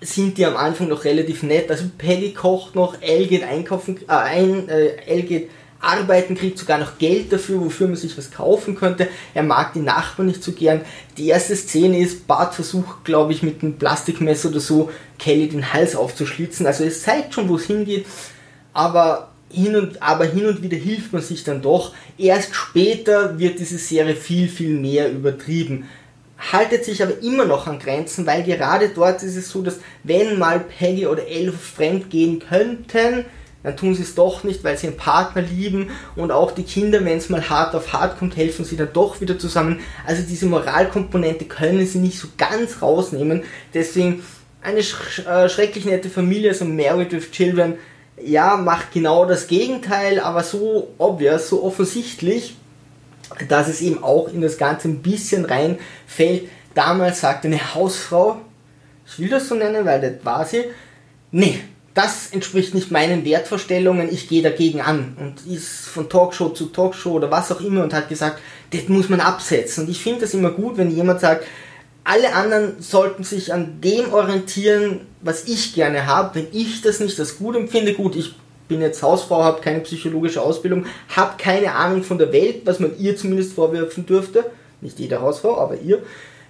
sind 0.00 0.36
die 0.36 0.44
am 0.44 0.56
Anfang 0.56 0.88
noch 0.88 1.04
relativ 1.04 1.42
nett. 1.42 1.70
Also 1.70 1.84
Peggy 1.96 2.32
kocht 2.32 2.74
noch, 2.74 3.00
Elle 3.00 3.26
geht 3.26 3.44
einkaufen, 3.44 3.98
äh, 4.08 4.12
ein, 4.12 4.68
äh, 4.68 4.96
Elle 5.06 5.22
geht 5.22 5.50
arbeiten, 5.80 6.34
kriegt 6.34 6.58
sogar 6.58 6.78
noch 6.78 6.98
Geld 6.98 7.32
dafür, 7.32 7.60
wofür 7.60 7.86
man 7.86 7.96
sich 7.96 8.16
was 8.16 8.30
kaufen 8.30 8.74
könnte. 8.74 9.08
Er 9.34 9.42
mag 9.42 9.74
die 9.74 9.80
Nachbarn 9.80 10.28
nicht 10.28 10.42
so 10.42 10.52
gern. 10.52 10.80
Die 11.18 11.28
erste 11.28 11.54
Szene 11.54 11.98
ist, 11.98 12.26
Bart 12.26 12.54
versucht, 12.54 13.04
glaube 13.04 13.32
ich, 13.32 13.42
mit 13.42 13.62
einem 13.62 13.78
Plastikmesser 13.78 14.48
oder 14.48 14.60
so 14.60 14.90
Kelly 15.18 15.48
den 15.48 15.72
Hals 15.72 15.94
aufzuschlitzen. 15.94 16.66
Also 16.66 16.84
es 16.84 17.02
zeigt 17.02 17.34
schon, 17.34 17.48
wo 17.48 17.56
es 17.56 17.64
hingeht. 17.64 18.06
Aber 18.72 19.33
hin 19.54 19.76
und, 19.76 20.02
aber 20.02 20.24
hin 20.24 20.46
und 20.46 20.62
wieder 20.62 20.76
hilft 20.76 21.12
man 21.12 21.22
sich 21.22 21.44
dann 21.44 21.62
doch. 21.62 21.94
Erst 22.18 22.54
später 22.54 23.38
wird 23.38 23.58
diese 23.58 23.78
Serie 23.78 24.16
viel, 24.16 24.48
viel 24.48 24.78
mehr 24.78 25.10
übertrieben. 25.10 25.88
Haltet 26.52 26.84
sich 26.84 27.02
aber 27.02 27.22
immer 27.22 27.44
noch 27.44 27.66
an 27.66 27.78
Grenzen, 27.78 28.26
weil 28.26 28.42
gerade 28.42 28.90
dort 28.90 29.22
ist 29.22 29.36
es 29.36 29.48
so, 29.48 29.62
dass 29.62 29.78
wenn 30.02 30.38
mal 30.38 30.60
Peggy 30.60 31.06
oder 31.06 31.26
Elf 31.26 31.54
fremd 31.58 32.10
gehen 32.10 32.40
könnten, 32.40 33.24
dann 33.64 33.76
tun 33.78 33.94
sie 33.94 34.02
es 34.02 34.14
doch 34.14 34.44
nicht, 34.44 34.62
weil 34.62 34.76
sie 34.76 34.88
ihren 34.88 34.98
Partner 34.98 35.40
lieben 35.40 35.90
und 36.16 36.30
auch 36.30 36.52
die 36.52 36.64
Kinder, 36.64 37.02
wenn 37.04 37.16
es 37.16 37.30
mal 37.30 37.48
hart 37.48 37.74
auf 37.74 37.94
hart 37.94 38.18
kommt, 38.18 38.36
helfen 38.36 38.64
sie 38.64 38.76
dann 38.76 38.92
doch 38.92 39.22
wieder 39.22 39.38
zusammen. 39.38 39.80
Also 40.06 40.22
diese 40.22 40.46
Moralkomponente 40.46 41.46
können 41.46 41.86
sie 41.86 41.98
nicht 41.98 42.18
so 42.18 42.28
ganz 42.36 42.82
rausnehmen. 42.82 43.42
Deswegen 43.72 44.22
eine 44.60 44.82
sch 44.82 45.20
äh, 45.26 45.48
schrecklich 45.48 45.86
nette 45.86 46.10
Familie, 46.10 46.52
so 46.52 46.66
Married 46.66 47.12
with 47.12 47.30
Children, 47.30 47.78
ja, 48.22 48.56
macht 48.56 48.92
genau 48.92 49.24
das 49.24 49.46
Gegenteil, 49.46 50.20
aber 50.20 50.42
so 50.42 50.94
obvious, 50.98 51.48
so 51.48 51.62
offensichtlich, 51.62 52.56
dass 53.48 53.68
es 53.68 53.80
eben 53.80 54.02
auch 54.02 54.28
in 54.28 54.40
das 54.40 54.58
Ganze 54.58 54.88
ein 54.88 55.02
bisschen 55.02 55.44
reinfällt. 55.44 56.48
Damals 56.74 57.20
sagte 57.20 57.48
eine 57.48 57.74
Hausfrau, 57.74 58.38
ich 59.06 59.18
will 59.18 59.28
das 59.28 59.48
so 59.48 59.54
nennen, 59.54 59.84
weil 59.84 60.00
das 60.00 60.24
war 60.24 60.44
sie, 60.44 60.64
nee, 61.30 61.60
das 61.94 62.32
entspricht 62.32 62.74
nicht 62.74 62.90
meinen 62.90 63.24
Wertvorstellungen, 63.24 64.12
ich 64.12 64.28
gehe 64.28 64.42
dagegen 64.42 64.80
an 64.80 65.16
und 65.18 65.46
ist 65.52 65.86
von 65.86 66.08
Talkshow 66.08 66.48
zu 66.48 66.66
Talkshow 66.66 67.12
oder 67.12 67.30
was 67.30 67.52
auch 67.52 67.60
immer 67.60 67.84
und 67.84 67.94
hat 67.94 68.08
gesagt, 68.08 68.40
das 68.72 68.88
muss 68.88 69.08
man 69.08 69.20
absetzen. 69.20 69.84
Und 69.84 69.90
ich 69.90 70.02
finde 70.02 70.22
das 70.22 70.34
immer 70.34 70.50
gut, 70.50 70.76
wenn 70.76 70.90
jemand 70.90 71.20
sagt, 71.20 71.46
alle 72.04 72.34
anderen 72.34 72.80
sollten 72.80 73.24
sich 73.24 73.52
an 73.52 73.80
dem 73.80 74.12
orientieren, 74.12 75.00
was 75.22 75.44
ich 75.44 75.74
gerne 75.74 76.06
habe. 76.06 76.34
Wenn 76.34 76.46
ich 76.52 76.82
das 76.82 77.00
nicht 77.00 77.18
als 77.18 77.38
gut 77.38 77.56
empfinde, 77.56 77.94
gut, 77.94 78.14
ich 78.14 78.34
bin 78.68 78.80
jetzt 78.80 79.02
Hausfrau, 79.02 79.42
habe 79.42 79.62
keine 79.62 79.80
psychologische 79.80 80.42
Ausbildung, 80.42 80.86
habe 81.08 81.34
keine 81.38 81.72
Ahnung 81.72 82.02
von 82.02 82.18
der 82.18 82.32
Welt, 82.32 82.62
was 82.64 82.78
man 82.78 82.98
ihr 82.98 83.16
zumindest 83.16 83.54
vorwerfen 83.54 84.06
dürfte. 84.06 84.44
Nicht 84.80 84.98
jede 84.98 85.20
Hausfrau, 85.20 85.56
aber 85.58 85.76
ihr 85.76 86.02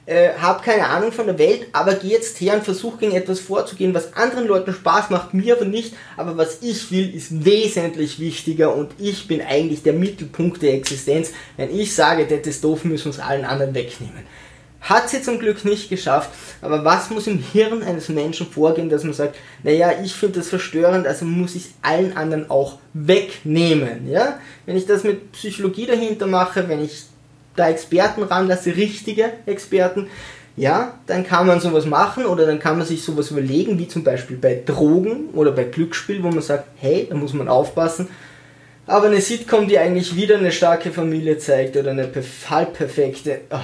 äh, 0.06 0.30
habe 0.34 0.62
keine 0.62 0.86
Ahnung 0.88 1.12
von 1.12 1.26
der 1.26 1.38
Welt, 1.38 1.66
aber 1.72 1.94
gehe 1.94 2.10
jetzt 2.10 2.40
her 2.40 2.54
und 2.54 2.64
versuche 2.64 2.98
gegen 2.98 3.14
etwas 3.14 3.40
vorzugehen, 3.40 3.94
was 3.94 4.14
anderen 4.14 4.46
Leuten 4.46 4.74
Spaß 4.74 5.10
macht, 5.10 5.34
mir 5.34 5.56
aber 5.56 5.64
nicht, 5.64 5.94
aber 6.16 6.36
was 6.36 6.58
ich 6.62 6.90
will, 6.90 7.14
ist 7.14 7.44
wesentlich 7.44 8.18
wichtiger 8.20 8.74
und 8.74 8.92
ich 8.98 9.26
bin 9.26 9.40
eigentlich 9.40 9.82
der 9.82 9.94
Mittelpunkt 9.94 10.62
der 10.62 10.74
Existenz, 10.74 11.32
wenn 11.56 11.74
ich 11.74 11.94
sage, 11.94 12.26
das 12.26 12.46
ist 12.46 12.64
doof, 12.64 12.84
müssen 12.84 13.08
uns 13.08 13.20
allen 13.20 13.44
anderen 13.44 13.74
wegnehmen. 13.74 14.24
Hat 14.84 15.08
sie 15.08 15.22
zum 15.22 15.38
Glück 15.38 15.64
nicht 15.64 15.88
geschafft, 15.88 16.28
aber 16.60 16.84
was 16.84 17.08
muss 17.08 17.26
im 17.26 17.38
Hirn 17.38 17.82
eines 17.82 18.10
Menschen 18.10 18.46
vorgehen, 18.46 18.90
dass 18.90 19.02
man 19.02 19.14
sagt, 19.14 19.36
naja, 19.62 19.92
ich 20.04 20.12
finde 20.12 20.40
das 20.40 20.50
verstörend, 20.50 21.06
also 21.06 21.24
muss 21.24 21.54
ich 21.54 21.64
es 21.64 21.70
allen 21.80 22.14
anderen 22.18 22.50
auch 22.50 22.78
wegnehmen, 22.92 24.10
ja? 24.10 24.38
Wenn 24.66 24.76
ich 24.76 24.84
das 24.84 25.02
mit 25.02 25.32
Psychologie 25.32 25.86
dahinter 25.86 26.26
mache, 26.26 26.68
wenn 26.68 26.84
ich 26.84 27.04
da 27.56 27.70
Experten 27.70 28.24
ranlasse, 28.24 28.76
richtige 28.76 29.32
Experten, 29.46 30.08
ja, 30.54 30.98
dann 31.06 31.26
kann 31.26 31.46
man 31.46 31.60
sowas 31.60 31.86
machen 31.86 32.26
oder 32.26 32.44
dann 32.44 32.58
kann 32.58 32.76
man 32.76 32.86
sich 32.86 33.02
sowas 33.02 33.30
überlegen, 33.30 33.78
wie 33.78 33.88
zum 33.88 34.04
Beispiel 34.04 34.36
bei 34.36 34.60
Drogen 34.66 35.30
oder 35.32 35.52
bei 35.52 35.64
Glücksspiel, 35.64 36.22
wo 36.22 36.28
man 36.28 36.42
sagt, 36.42 36.66
hey, 36.76 37.06
da 37.08 37.16
muss 37.16 37.32
man 37.32 37.48
aufpassen. 37.48 38.08
Aber 38.86 39.06
eine 39.06 39.22
Sitcom, 39.22 39.66
die 39.66 39.78
eigentlich 39.78 40.14
wieder 40.14 40.36
eine 40.36 40.52
starke 40.52 40.92
Familie 40.92 41.38
zeigt 41.38 41.74
oder 41.74 41.92
eine 41.92 42.10
halb 42.50 42.74
perfekte. 42.74 43.40
Oh. 43.50 43.56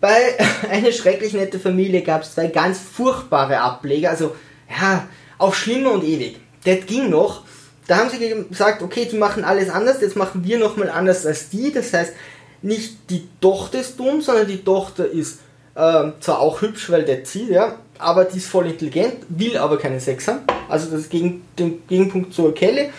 Bei 0.00 0.36
Eine 0.70 0.92
schrecklich 0.92 1.32
nette 1.32 1.58
Familie 1.58 2.02
gab 2.02 2.22
es 2.22 2.34
zwei 2.34 2.48
ganz 2.48 2.78
furchtbare 2.78 3.60
Ableger, 3.60 4.10
also 4.10 4.36
ja, 4.68 5.08
auf 5.38 5.56
Schlimmer 5.56 5.92
und 5.92 6.04
ewig. 6.04 6.36
Das 6.64 6.86
ging 6.86 7.10
noch. 7.10 7.42
Da 7.86 7.98
haben 7.98 8.10
sie 8.10 8.18
gesagt, 8.48 8.82
okay, 8.82 9.08
die 9.10 9.16
machen 9.16 9.44
alles 9.44 9.70
anders, 9.70 10.00
jetzt 10.02 10.16
machen 10.16 10.44
wir 10.44 10.58
nochmal 10.58 10.90
anders 10.90 11.24
als 11.24 11.48
die. 11.48 11.72
Das 11.72 11.92
heißt, 11.92 12.12
nicht 12.60 12.96
die 13.08 13.26
Tochter 13.40 13.80
ist 13.80 13.98
dumm, 13.98 14.20
sondern 14.20 14.46
die 14.46 14.62
Tochter 14.62 15.06
ist 15.06 15.40
äh, 15.74 16.10
zwar 16.20 16.40
auch 16.40 16.60
hübsch, 16.60 16.90
weil 16.90 17.04
der 17.04 17.24
zieht, 17.24 17.48
ja, 17.48 17.76
aber 17.98 18.24
die 18.24 18.38
ist 18.38 18.48
voll 18.48 18.66
intelligent, 18.66 19.14
will 19.28 19.56
aber 19.56 19.78
keinen 19.78 20.00
Sex 20.00 20.28
haben. 20.28 20.40
Also 20.68 20.90
das 20.90 21.02
ist 21.02 21.10
gegen, 21.10 21.44
den 21.58 21.86
Gegenpunkt 21.86 22.34
zur 22.34 22.52
Kelly. 22.52 22.90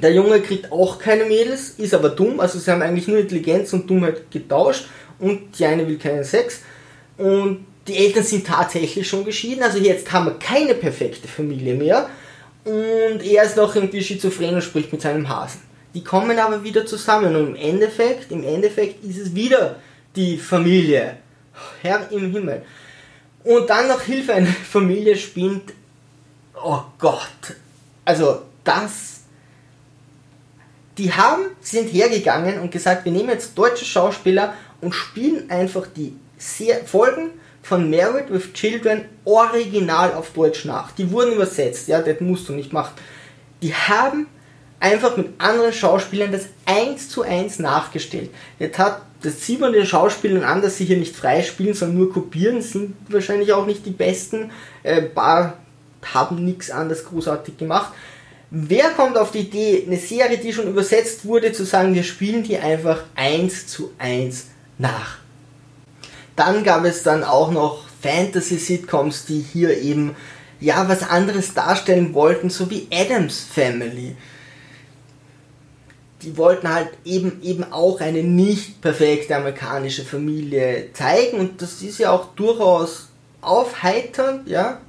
Der 0.00 0.14
Junge 0.14 0.40
kriegt 0.40 0.72
auch 0.72 0.98
keine 0.98 1.24
Mädels, 1.24 1.70
ist 1.70 1.92
aber 1.92 2.10
dumm, 2.10 2.40
also 2.40 2.58
sie 2.58 2.70
haben 2.70 2.80
eigentlich 2.80 3.08
nur 3.08 3.18
Intelligenz 3.18 3.72
und 3.72 3.90
Dummheit 3.90 4.30
getauscht 4.30 4.86
und 5.20 5.58
die 5.58 5.64
eine 5.64 5.86
will 5.86 5.98
keinen 5.98 6.24
Sex. 6.24 6.60
Und 7.16 7.66
die 7.86 7.96
Eltern 7.96 8.24
sind 8.24 8.46
tatsächlich 8.46 9.08
schon 9.08 9.24
geschieden, 9.24 9.62
also 9.62 9.78
jetzt 9.78 10.10
haben 10.12 10.26
wir 10.26 10.38
keine 10.38 10.74
perfekte 10.74 11.28
Familie 11.28 11.74
mehr. 11.74 12.08
Und 12.64 13.22
er 13.22 13.44
ist 13.44 13.56
noch 13.56 13.74
irgendwie 13.74 14.02
schizophren 14.02 14.54
und 14.54 14.62
spricht 14.62 14.92
mit 14.92 15.00
seinem 15.00 15.28
Hasen. 15.28 15.62
Die 15.94 16.04
kommen 16.04 16.38
aber 16.38 16.62
wieder 16.62 16.86
zusammen 16.86 17.34
und 17.34 17.48
im 17.48 17.56
Endeffekt, 17.56 18.30
im 18.30 18.44
Endeffekt 18.44 19.04
ist 19.04 19.18
es 19.18 19.34
wieder 19.34 19.76
die 20.14 20.36
Familie. 20.36 21.16
Herr 21.82 22.10
im 22.10 22.30
Himmel. 22.30 22.62
Und 23.44 23.68
dann 23.70 23.88
noch 23.88 24.02
Hilfe, 24.02 24.34
eine 24.34 24.46
Familie 24.70 25.16
spinnt. 25.16 25.72
Oh 26.62 26.82
Gott. 26.98 27.56
Also 28.04 28.42
das. 28.64 29.09
Die 31.00 31.14
haben, 31.14 31.46
sind 31.62 31.88
hergegangen 31.94 32.60
und 32.60 32.70
gesagt, 32.70 33.06
wir 33.06 33.12
nehmen 33.12 33.30
jetzt 33.30 33.56
deutsche 33.56 33.86
Schauspieler 33.86 34.52
und 34.82 34.94
spielen 34.94 35.48
einfach 35.48 35.86
die 35.86 36.14
Folgen 36.84 37.30
von 37.62 37.88
Married 37.88 38.30
with 38.30 38.52
Children 38.52 39.06
original 39.24 40.12
auf 40.12 40.34
Deutsch 40.34 40.66
nach. 40.66 40.92
Die 40.92 41.10
wurden 41.10 41.32
übersetzt, 41.32 41.88
ja, 41.88 42.02
das 42.02 42.20
musst 42.20 42.50
du 42.50 42.52
nicht 42.52 42.74
machen. 42.74 42.92
Die 43.62 43.72
haben 43.72 44.26
einfach 44.78 45.16
mit 45.16 45.28
anderen 45.38 45.72
Schauspielern 45.72 46.32
das 46.32 46.48
eins 46.66 47.08
zu 47.08 47.22
eins 47.22 47.58
nachgestellt. 47.58 48.28
Jetzt 48.58 48.78
hat, 48.78 49.00
das 49.22 49.46
sieht 49.46 49.60
man 49.60 49.72
den 49.72 49.86
Schauspielern 49.86 50.44
an, 50.44 50.60
dass 50.60 50.76
sie 50.76 50.84
hier 50.84 50.98
nicht 50.98 51.16
frei 51.16 51.42
spielen, 51.42 51.72
sondern 51.72 51.96
nur 51.96 52.12
kopieren, 52.12 52.60
sind 52.60 52.94
wahrscheinlich 53.08 53.54
auch 53.54 53.64
nicht 53.64 53.86
die 53.86 53.90
besten. 53.90 54.50
Äh, 54.82 55.00
paar 55.00 55.56
haben 56.12 56.44
nichts 56.44 56.70
anderes 56.70 57.06
großartig 57.06 57.56
gemacht. 57.56 57.94
Wer 58.50 58.90
kommt 58.90 59.16
auf 59.16 59.30
die 59.30 59.40
Idee, 59.40 59.84
eine 59.86 59.96
Serie, 59.96 60.38
die 60.38 60.52
schon 60.52 60.68
übersetzt 60.68 61.24
wurde, 61.24 61.52
zu 61.52 61.64
sagen, 61.64 61.94
wir 61.94 62.02
spielen 62.02 62.42
die 62.42 62.58
einfach 62.58 63.04
eins 63.14 63.66
zu 63.66 63.92
eins 63.98 64.46
nach? 64.78 65.18
Dann 66.34 66.64
gab 66.64 66.84
es 66.84 67.02
dann 67.02 67.22
auch 67.22 67.52
noch 67.52 67.84
Fantasy-Sitcoms, 68.02 69.26
die 69.26 69.40
hier 69.40 69.78
eben 69.78 70.16
ja 70.58 70.88
was 70.88 71.08
anderes 71.08 71.54
darstellen 71.54 72.12
wollten, 72.12 72.50
so 72.50 72.70
wie 72.70 72.88
Adams 72.90 73.46
Family 73.52 74.16
die 76.22 76.36
wollten 76.36 76.72
halt 76.72 76.90
eben, 77.04 77.40
eben 77.42 77.72
auch 77.72 78.00
eine 78.00 78.22
nicht 78.22 78.80
perfekte 78.80 79.36
amerikanische 79.36 80.04
Familie 80.04 80.92
zeigen 80.92 81.38
und 81.38 81.62
das 81.62 81.82
ist 81.82 81.98
ja 81.98 82.10
auch 82.10 82.34
durchaus 82.34 83.08
aufheiternd, 83.40 84.48
ja, 84.48 84.80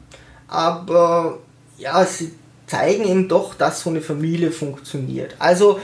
aber 0.48 1.40
ja, 1.78 2.06
sie 2.06 2.34
zeigen 2.72 3.04
eben 3.04 3.28
doch, 3.28 3.54
dass 3.54 3.82
so 3.82 3.90
eine 3.90 4.00
Familie 4.00 4.52
funktioniert. 4.52 5.36
Also 5.40 5.82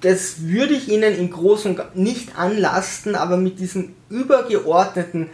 das 0.00 0.46
würde 0.46 0.72
ich 0.72 0.88
Ihnen 0.88 1.14
im 1.14 1.30
Großen 1.30 1.78
nicht 1.94 2.38
anlasten, 2.38 3.14
aber 3.14 3.36
mit 3.36 3.60
diesem 3.60 3.94
übergeordneten 4.08 5.28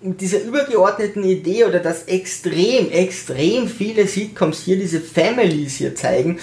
mit 0.00 0.20
dieser 0.20 0.42
übergeordneten 0.42 1.24
Idee 1.24 1.64
oder 1.64 1.78
dass 1.80 2.04
extrem, 2.04 2.90
extrem 2.90 3.68
viele 3.68 4.06
Sitcoms 4.06 4.60
hier 4.60 4.76
diese 4.76 5.00
Families 5.00 5.76
hier 5.76 5.94
zeigen, 5.94 6.38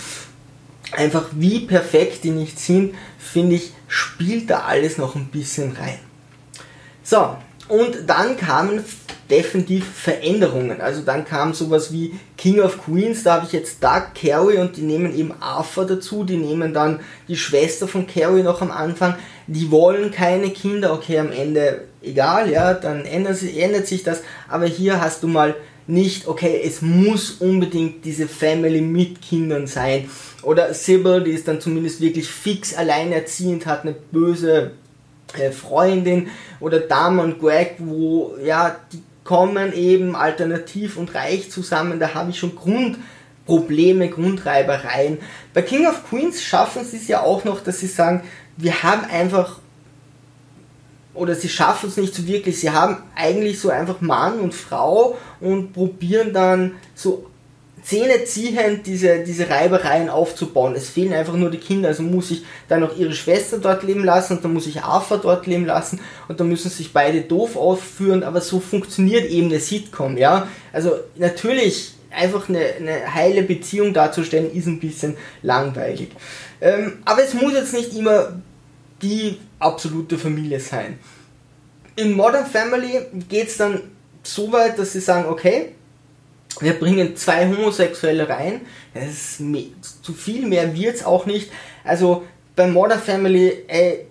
einfach 0.91 1.29
wie 1.33 1.59
perfekt 1.59 2.23
die 2.23 2.31
nicht 2.31 2.59
sind, 2.59 2.95
finde 3.19 3.57
ich, 3.57 3.71
spielt 3.87 4.49
da 4.49 4.61
alles 4.61 4.97
noch 4.97 5.15
ein 5.15 5.27
bisschen 5.27 5.73
rein. 5.73 5.99
So, 7.03 7.37
und 7.67 8.09
dann 8.09 8.35
kamen 8.35 8.83
definitiv 9.31 9.85
Veränderungen. 9.87 10.81
Also 10.81 11.01
dann 11.01 11.23
kam 11.25 11.53
sowas 11.53 11.91
wie 11.93 12.19
King 12.37 12.59
of 12.59 12.83
Queens, 12.83 13.23
da 13.23 13.35
habe 13.35 13.45
ich 13.45 13.53
jetzt 13.53 13.81
Doug 13.81 14.13
Carey 14.13 14.57
und 14.57 14.75
die 14.75 14.81
nehmen 14.81 15.17
eben 15.17 15.33
Arthur 15.39 15.87
dazu, 15.87 16.25
die 16.25 16.37
nehmen 16.37 16.73
dann 16.73 16.99
die 17.29 17.37
Schwester 17.37 17.87
von 17.87 18.05
Carey 18.05 18.43
noch 18.43 18.61
am 18.61 18.71
Anfang, 18.71 19.15
die 19.47 19.71
wollen 19.71 20.11
keine 20.11 20.49
Kinder, 20.49 20.93
okay, 20.93 21.17
am 21.17 21.31
Ende 21.31 21.85
egal, 22.01 22.51
ja, 22.51 22.73
dann 22.73 23.05
ändert, 23.05 23.41
ändert 23.41 23.87
sich 23.87 24.03
das, 24.03 24.21
aber 24.49 24.65
hier 24.65 24.99
hast 25.01 25.23
du 25.23 25.27
mal 25.27 25.55
nicht, 25.87 26.27
okay, 26.27 26.61
es 26.63 26.81
muss 26.81 27.31
unbedingt 27.31 28.05
diese 28.05 28.27
Family 28.27 28.81
mit 28.81 29.21
Kindern 29.21 29.67
sein. 29.67 30.09
Oder 30.43 30.73
Sybil, 30.73 31.23
die 31.23 31.31
ist 31.31 31.47
dann 31.47 31.59
zumindest 31.59 32.01
wirklich 32.01 32.27
fix 32.27 32.73
alleinerziehend, 32.75 33.65
hat 33.65 33.81
eine 33.83 33.93
böse 34.11 34.71
äh, 35.37 35.51
Freundin. 35.51 36.29
Oder 36.59 36.79
Dame 36.79 37.23
und 37.23 37.39
Greg, 37.39 37.75
wo, 37.79 38.35
ja, 38.43 38.77
die 38.91 39.01
kommen 39.23 39.73
eben 39.73 40.15
alternativ 40.15 40.97
und 40.97 41.13
reich 41.15 41.51
zusammen. 41.51 41.99
Da 41.99 42.13
habe 42.13 42.31
ich 42.31 42.39
schon 42.39 42.55
Grundprobleme, 42.55 44.09
Grundreibereien. 44.09 45.19
Bei 45.53 45.61
King 45.61 45.87
of 45.87 46.09
Queens 46.09 46.41
schaffen 46.41 46.83
sie 46.83 46.97
es 46.97 47.07
ja 47.07 47.21
auch 47.21 47.43
noch, 47.43 47.61
dass 47.61 47.79
sie 47.79 47.87
sagen, 47.87 48.23
wir 48.57 48.83
haben 48.83 49.05
einfach 49.05 49.59
oder 51.13 51.35
sie 51.35 51.49
schaffen 51.49 51.89
es 51.89 51.97
nicht 51.97 52.15
so 52.15 52.25
wirklich. 52.25 52.59
Sie 52.59 52.71
haben 52.71 53.03
eigentlich 53.15 53.59
so 53.59 53.69
einfach 53.69 54.01
Mann 54.01 54.39
und 54.39 54.53
Frau 54.53 55.17
und 55.39 55.73
probieren 55.73 56.33
dann 56.33 56.75
so 56.95 57.30
zähneziehend 57.83 58.85
diese, 58.85 59.19
diese 59.19 59.49
Reibereien 59.49 60.09
aufzubauen. 60.09 60.75
Es 60.75 60.89
fehlen 60.89 61.13
einfach 61.13 61.35
nur 61.35 61.49
die 61.49 61.57
Kinder. 61.57 61.89
Also 61.89 62.03
muss 62.03 62.31
ich 62.31 62.43
dann 62.67 62.81
noch 62.81 62.97
ihre 62.97 63.13
Schwester 63.13 63.57
dort 63.57 63.83
leben 63.83 64.03
lassen 64.03 64.37
und 64.37 64.43
dann 64.43 64.53
muss 64.53 64.67
ich 64.67 64.81
Arthur 64.81 65.17
dort 65.17 65.47
leben 65.47 65.65
lassen 65.65 65.99
und 66.27 66.39
dann 66.39 66.47
müssen 66.47 66.69
sich 66.69 66.93
beide 66.93 67.21
doof 67.21 67.55
aufführen. 67.55 68.23
Aber 68.23 68.41
so 68.41 68.59
funktioniert 68.59 69.25
eben 69.29 69.47
eine 69.47 69.59
Sitcom, 69.59 70.17
ja. 70.17 70.47
Also 70.71 70.91
natürlich 71.15 71.93
einfach 72.11 72.49
eine, 72.49 72.59
eine 72.59 73.13
heile 73.13 73.43
Beziehung 73.43 73.93
darzustellen, 73.93 74.53
ist 74.53 74.67
ein 74.67 74.79
bisschen 74.79 75.17
langweilig. 75.41 76.09
Ähm, 76.59 76.99
aber 77.05 77.23
es 77.23 77.33
muss 77.33 77.53
jetzt 77.53 77.73
nicht 77.73 77.93
immer 77.95 78.41
die 79.01 79.39
absolute 79.59 80.17
Familie 80.17 80.59
sein. 80.59 80.99
In 81.95 82.13
Modern 82.13 82.45
Family 82.45 83.01
geht 83.27 83.47
es 83.47 83.57
dann 83.57 83.81
so 84.23 84.51
weit, 84.51 84.77
dass 84.77 84.93
sie 84.93 84.99
sagen, 84.99 85.27
okay, 85.27 85.73
wir 86.59 86.73
bringen 86.73 87.15
zwei 87.15 87.47
Homosexuelle 87.47 88.27
rein. 88.27 88.61
Das 88.93 89.05
ist 89.05 89.41
zu 90.03 90.13
viel 90.13 90.45
mehr 90.45 90.75
wird 90.75 90.95
es 90.95 91.05
auch 91.05 91.25
nicht. 91.25 91.51
Also 91.83 92.23
bei 92.55 92.67
Modern 92.67 92.99
Family, 92.99 93.63
ey, 93.67 94.07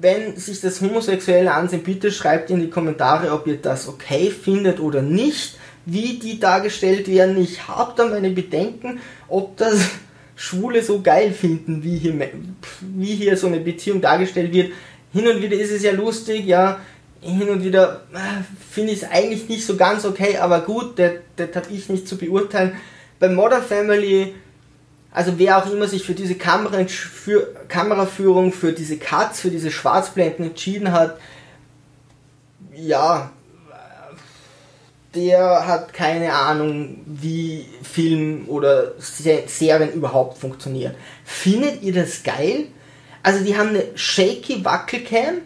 wenn 0.00 0.36
sich 0.36 0.60
das 0.60 0.80
Homosexuelle 0.80 1.52
ansehen, 1.52 1.82
bitte 1.82 2.10
schreibt 2.10 2.50
in 2.50 2.60
die 2.60 2.70
Kommentare, 2.70 3.32
ob 3.32 3.46
ihr 3.46 3.56
das 3.56 3.88
okay 3.88 4.30
findet 4.30 4.80
oder 4.80 5.02
nicht. 5.02 5.56
wie 5.86 6.18
die 6.18 6.38
dargestellt 6.38 7.08
werden. 7.08 7.40
Ich 7.40 7.66
habe 7.66 7.92
da 7.96 8.06
meine 8.06 8.30
Bedenken, 8.30 9.00
ob 9.28 9.56
das 9.56 9.90
Schwule 10.36 10.82
so 10.82 11.00
geil 11.00 11.32
finden, 11.32 11.82
wie 11.82 11.98
hier, 11.98 12.14
wie 12.80 13.14
hier 13.14 13.36
so 13.36 13.46
eine 13.46 13.60
Beziehung 13.60 14.00
dargestellt 14.00 14.52
wird. 14.52 14.72
Hin 15.12 15.26
und 15.26 15.42
wieder 15.42 15.56
ist 15.56 15.72
es 15.72 15.82
ja 15.82 15.92
lustig, 15.92 16.46
ja, 16.46 16.80
hin 17.20 17.48
und 17.50 17.62
wieder 17.62 18.02
äh, 18.14 18.42
finde 18.70 18.92
ich 18.92 19.02
es 19.02 19.10
eigentlich 19.10 19.48
nicht 19.48 19.66
so 19.66 19.76
ganz 19.76 20.04
okay, 20.04 20.38
aber 20.38 20.60
gut, 20.60 20.98
das, 20.98 21.54
habe 21.54 21.66
ich 21.70 21.88
nicht 21.88 22.08
zu 22.08 22.16
beurteilen. 22.16 22.76
Bei 23.18 23.28
Modern 23.28 23.62
Family, 23.62 24.34
also 25.12 25.38
wer 25.38 25.58
auch 25.58 25.70
immer 25.70 25.86
sich 25.86 26.04
für 26.04 26.14
diese 26.14 26.36
Kamera, 26.36 26.84
für 26.86 27.54
Kameraführung, 27.68 28.52
für 28.52 28.72
diese 28.72 28.96
Cuts, 28.96 29.40
für 29.40 29.50
diese 29.50 29.70
Schwarzblenden 29.70 30.46
entschieden 30.46 30.92
hat, 30.92 31.18
ja, 32.74 33.30
der 35.14 35.66
hat 35.66 35.92
keine 35.92 36.32
Ahnung, 36.32 37.02
wie 37.04 37.66
Film 37.82 38.44
oder 38.48 38.92
Serien 38.98 39.92
überhaupt 39.92 40.38
funktionieren. 40.38 40.94
Findet 41.24 41.82
ihr 41.82 41.92
das 41.92 42.22
geil? 42.22 42.66
Also 43.22 43.44
die 43.44 43.58
haben 43.58 43.70
eine 43.70 43.84
shaky 43.96 44.64
Wackelcam 44.64 45.42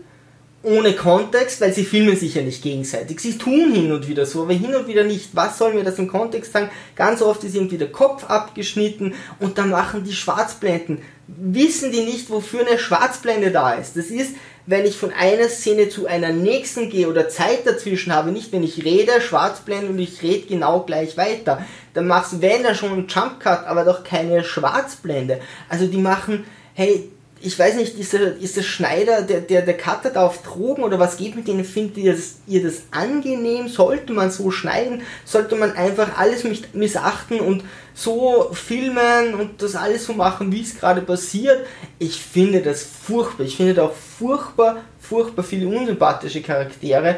ohne 0.65 0.95
Kontext, 0.95 1.61
weil 1.61 1.73
sie 1.73 1.85
filmen 1.85 2.17
sich 2.17 2.35
ja 2.35 2.43
nicht 2.43 2.63
gegenseitig. 2.63 3.21
Sie 3.21 3.39
tun 3.39 3.73
hin 3.73 3.93
und 3.93 4.09
wieder 4.09 4.25
so, 4.25 4.43
aber 4.43 4.55
hin 4.55 4.75
und 4.75 4.89
wieder 4.89 5.05
nicht. 5.05 5.31
Was 5.35 5.59
sollen 5.59 5.77
wir 5.77 5.85
das 5.85 5.99
im 5.99 6.09
Kontext 6.09 6.53
sagen? 6.53 6.71
Ganz 6.97 7.23
oft 7.23 7.45
ist 7.45 7.55
irgendwie 7.55 7.79
der 7.79 7.93
Kopf 7.93 8.25
abgeschnitten 8.25 9.15
und 9.41 9.59
dann 9.59 9.71
machen 9.71 10.05
die 10.05 10.15
Schwarzblenden. 10.15 11.03
Wissen 11.27 11.93
die 11.93 12.01
nicht, 12.01 12.31
wofür 12.31 12.67
eine 12.67 12.79
Schwarzblende 12.79 13.51
da 13.51 13.73
ist? 13.73 13.97
Das 13.97 14.07
ist, 14.07 14.35
wenn 14.67 14.87
ich 14.87 14.97
von 14.97 15.13
einer 15.13 15.49
Szene 15.49 15.91
zu 15.91 16.07
einer 16.07 16.31
nächsten 16.31 16.89
gehe 16.89 17.09
oder 17.09 17.29
Zeit 17.29 17.67
dazwischen 17.67 18.15
habe, 18.15 18.31
nicht 18.31 18.51
wenn 18.53 18.63
ich 18.63 18.85
rede, 18.85 19.21
Schwarzblende 19.21 19.89
und 19.89 19.99
ich 19.99 20.23
rede 20.23 20.47
genau 20.47 20.81
gleich 20.81 21.17
weiter. 21.19 21.65
Dann 21.93 22.07
machst 22.07 22.33
du, 22.33 22.43
wenn 22.43 22.63
dann 22.63 22.75
schon 22.75 22.93
einen 22.93 23.09
Jumpcut, 23.09 23.67
aber 23.67 23.85
doch 23.85 24.03
keine 24.03 24.43
Schwarzblende. 24.43 25.41
Also 25.69 25.87
die 25.87 25.99
machen, 25.99 26.45
hey, 26.73 27.11
ich 27.45 27.59
weiß 27.59 27.77
nicht, 27.77 27.99
ist 27.99 28.15
der, 28.15 28.39
ist 28.39 28.57
der 28.57 28.63
Schneider, 28.63 29.21
der, 29.21 29.43
der, 29.43 29.61
der 29.61 29.77
Cutter 29.77 30.19
auf 30.23 30.43
Drogen 30.43 30.83
oder 30.83 30.99
was 30.99 31.19
geht 31.19 31.37
mit 31.37 31.47
denen? 31.47 31.65
Findet 31.65 31.99
ihr 31.99 32.13
das, 32.13 32.37
ihr 32.47 32.63
das 32.63 32.85
angenehm? 32.91 33.69
Sollte 33.69 34.15
man 34.15 34.31
so 34.31 34.51
schneiden? 34.51 35.03
Sollte 35.27 35.55
man 35.55 35.73
einfach 35.73 36.17
alles 36.17 36.45
missachten 36.73 37.41
und 37.41 37.63
so 37.93 38.49
filmen 38.53 39.35
und 39.35 39.61
das 39.61 39.77
alles 39.77 40.07
so 40.07 40.15
machen, 40.15 40.53
wie 40.53 40.63
es 40.63 40.79
gerade 40.79 41.03
passiert? 41.03 41.67
Ich 41.99 42.17
finde 42.17 42.63
das 42.63 42.83
furchtbar. 42.83 43.45
Ich 43.45 43.57
finde 43.59 43.75
da 43.75 43.85
auch 43.85 43.95
furchtbar, 43.95 44.79
furchtbar 44.99 45.45
viele 45.45 45.69
unsympathische 45.69 46.41
Charaktere. 46.41 47.17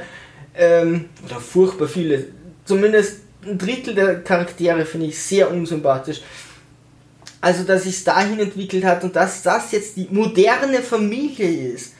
Ähm, 0.56 1.04
oder 1.24 1.38
furchtbar 1.38 1.86
viele. 1.86 2.26
Zumindest 2.64 3.20
ein 3.44 3.58
Drittel 3.58 3.94
der 3.94 4.24
Charaktere 4.24 4.84
finde 4.84 5.06
ich 5.06 5.22
sehr 5.22 5.50
unsympathisch. 5.52 6.20
Also, 7.40 7.64
dass 7.64 7.84
sich 7.84 8.02
dahin 8.02 8.38
entwickelt 8.38 8.84
hat 8.84 9.04
und 9.04 9.14
dass 9.14 9.42
das 9.42 9.72
jetzt 9.72 9.96
die 9.96 10.08
moderne 10.10 10.80
Familie 10.80 11.48
ist. 11.48 11.92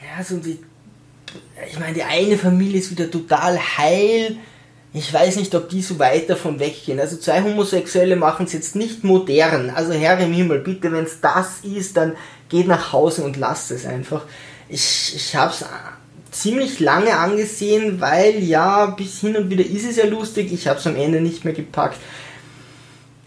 Ja, 0.00 0.22
so 0.22 0.36
die. 0.38 0.58
Ich 1.70 1.78
meine, 1.78 1.94
die 1.94 2.02
eine 2.02 2.38
Familie 2.38 2.80
ist 2.80 2.90
wieder 2.90 3.10
total 3.10 3.58
heil. 3.58 4.36
Ich 4.92 5.12
weiß 5.12 5.36
nicht, 5.36 5.52
ob 5.56 5.68
die 5.68 5.82
so 5.82 5.98
weit 5.98 6.30
davon 6.30 6.60
weggehen. 6.60 7.00
Also 7.00 7.16
zwei 7.16 7.42
Homosexuelle 7.42 8.14
machen 8.14 8.46
es 8.46 8.52
jetzt 8.52 8.76
nicht 8.76 9.02
modern. 9.02 9.70
Also 9.70 9.92
Herr 9.92 10.18
im 10.20 10.32
Himmel, 10.32 10.60
bitte, 10.60 10.92
wenn 10.92 11.04
es 11.04 11.20
das 11.20 11.60
ist, 11.64 11.96
dann 11.96 12.14
geht 12.48 12.68
nach 12.68 12.92
Hause 12.92 13.24
und 13.24 13.36
lasst 13.36 13.72
es 13.72 13.86
einfach. 13.86 14.22
Ich, 14.68 15.14
ich 15.16 15.34
habe 15.34 15.52
es 15.52 15.64
ziemlich 16.30 16.78
lange 16.78 17.16
angesehen, 17.16 18.00
weil 18.00 18.44
ja, 18.44 18.86
bis 18.86 19.20
hin 19.20 19.36
und 19.36 19.50
wieder 19.50 19.64
ist 19.64 19.84
es 19.84 19.96
ja 19.96 20.06
lustig. 20.06 20.52
Ich 20.52 20.68
habe 20.68 20.78
es 20.78 20.86
am 20.86 20.94
Ende 20.94 21.20
nicht 21.20 21.44
mehr 21.44 21.54
gepackt 21.54 21.98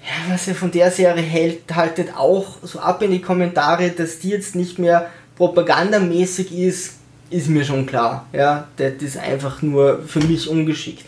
ja, 0.08 0.34
was 0.34 0.48
ihr 0.48 0.56
von 0.56 0.72
der 0.72 0.89
Serie 0.89 1.22
hält, 1.22 1.76
haltet 1.76 2.15
auch 2.15 2.58
so 2.63 2.80
ab 2.80 3.02
in 3.02 3.12
die 3.12 3.22
Kommentare, 3.22 3.89
dass 3.89 4.20
die 4.20 4.30
jetzt 4.30 4.56
nicht 4.56 4.80
mehr 4.80 5.10
propagandamäßig 5.36 6.58
ist, 6.58 6.93
ist 7.30 7.50
mir 7.50 7.65
schon 7.65 7.86
klar. 7.86 8.26
Ja, 8.32 8.70
das 8.78 8.93
ist 9.02 9.17
einfach 9.17 9.62
nur 9.62 10.04
für 10.08 10.22
mich 10.22 10.48
ungeschickt. 10.48 11.04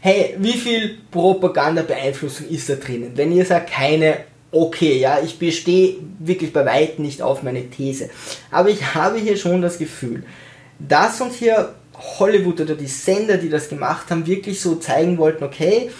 Hey, 0.00 0.36
wie 0.38 0.52
viel 0.52 0.98
Propaganda-Beeinflussung 1.10 2.48
ist 2.48 2.68
da 2.68 2.74
drinnen? 2.74 3.12
Wenn 3.14 3.32
ihr 3.32 3.46
sagt, 3.46 3.70
keine, 3.70 4.18
okay, 4.50 4.98
ja, 4.98 5.18
ich 5.24 5.38
bestehe 5.38 5.96
wirklich 6.18 6.52
bei 6.52 6.66
weitem 6.66 7.06
nicht 7.06 7.22
auf 7.22 7.42
meine 7.42 7.70
These. 7.70 8.10
Aber 8.50 8.68
ich 8.68 8.94
habe 8.94 9.18
hier 9.18 9.36
schon 9.38 9.62
das 9.62 9.78
Gefühl, 9.78 10.24
dass 10.78 11.20
uns 11.22 11.36
hier 11.36 11.74
Hollywood 12.18 12.60
oder 12.60 12.74
die 12.74 12.86
Sender, 12.86 13.38
die 13.38 13.48
das 13.48 13.68
gemacht 13.70 14.10
haben, 14.10 14.26
wirklich 14.26 14.60
so 14.60 14.74
zeigen 14.74 15.16
wollten, 15.16 15.44
okay, 15.44 15.90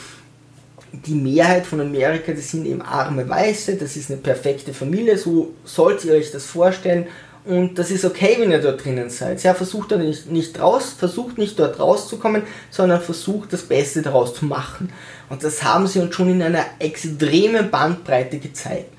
die 0.92 1.14
Mehrheit 1.14 1.66
von 1.66 1.81
Amerika, 1.81 2.33
das 2.33 2.50
sind 2.50 2.66
eben 2.66 2.83
arme 2.83 3.28
Weiße, 3.28 3.76
das 3.76 3.96
ist 3.96 4.11
eine 4.11 4.20
perfekte 4.20 4.74
Familie, 4.74 5.16
so 5.16 5.55
sollt 5.64 6.05
ihr 6.05 6.12
euch 6.12 6.31
das 6.31 6.44
vorstellen 6.44 7.07
und 7.44 7.76
das 7.76 7.90
ist 7.90 8.05
okay, 8.05 8.37
wenn 8.38 8.52
ihr 8.52 8.61
dort 8.61 8.85
drinnen 8.85 9.11
seid. 9.11 9.42
Ja, 9.42 9.55
versucht 9.55 9.90
da 9.90 9.96
nicht, 9.96 10.31
nicht 10.31 10.61
raus, 10.61 10.94
versucht 10.96 11.38
nicht 11.38 11.59
dort 11.59 11.81
rauszukommen, 11.81 12.42
sondern 12.70 13.00
versucht 13.00 13.52
das 13.52 13.62
Beste 13.62 14.02
daraus 14.02 14.35
zu 14.35 14.44
machen. 14.44 14.92
Und 15.28 15.42
das 15.42 15.64
haben 15.64 15.88
sie 15.88 15.98
uns 15.98 16.14
schon 16.14 16.31
in 16.31 16.42
einer 16.42 16.64
extremen 16.78 17.70
Bandbreite 17.70 18.38
gezeigt. 18.38 18.92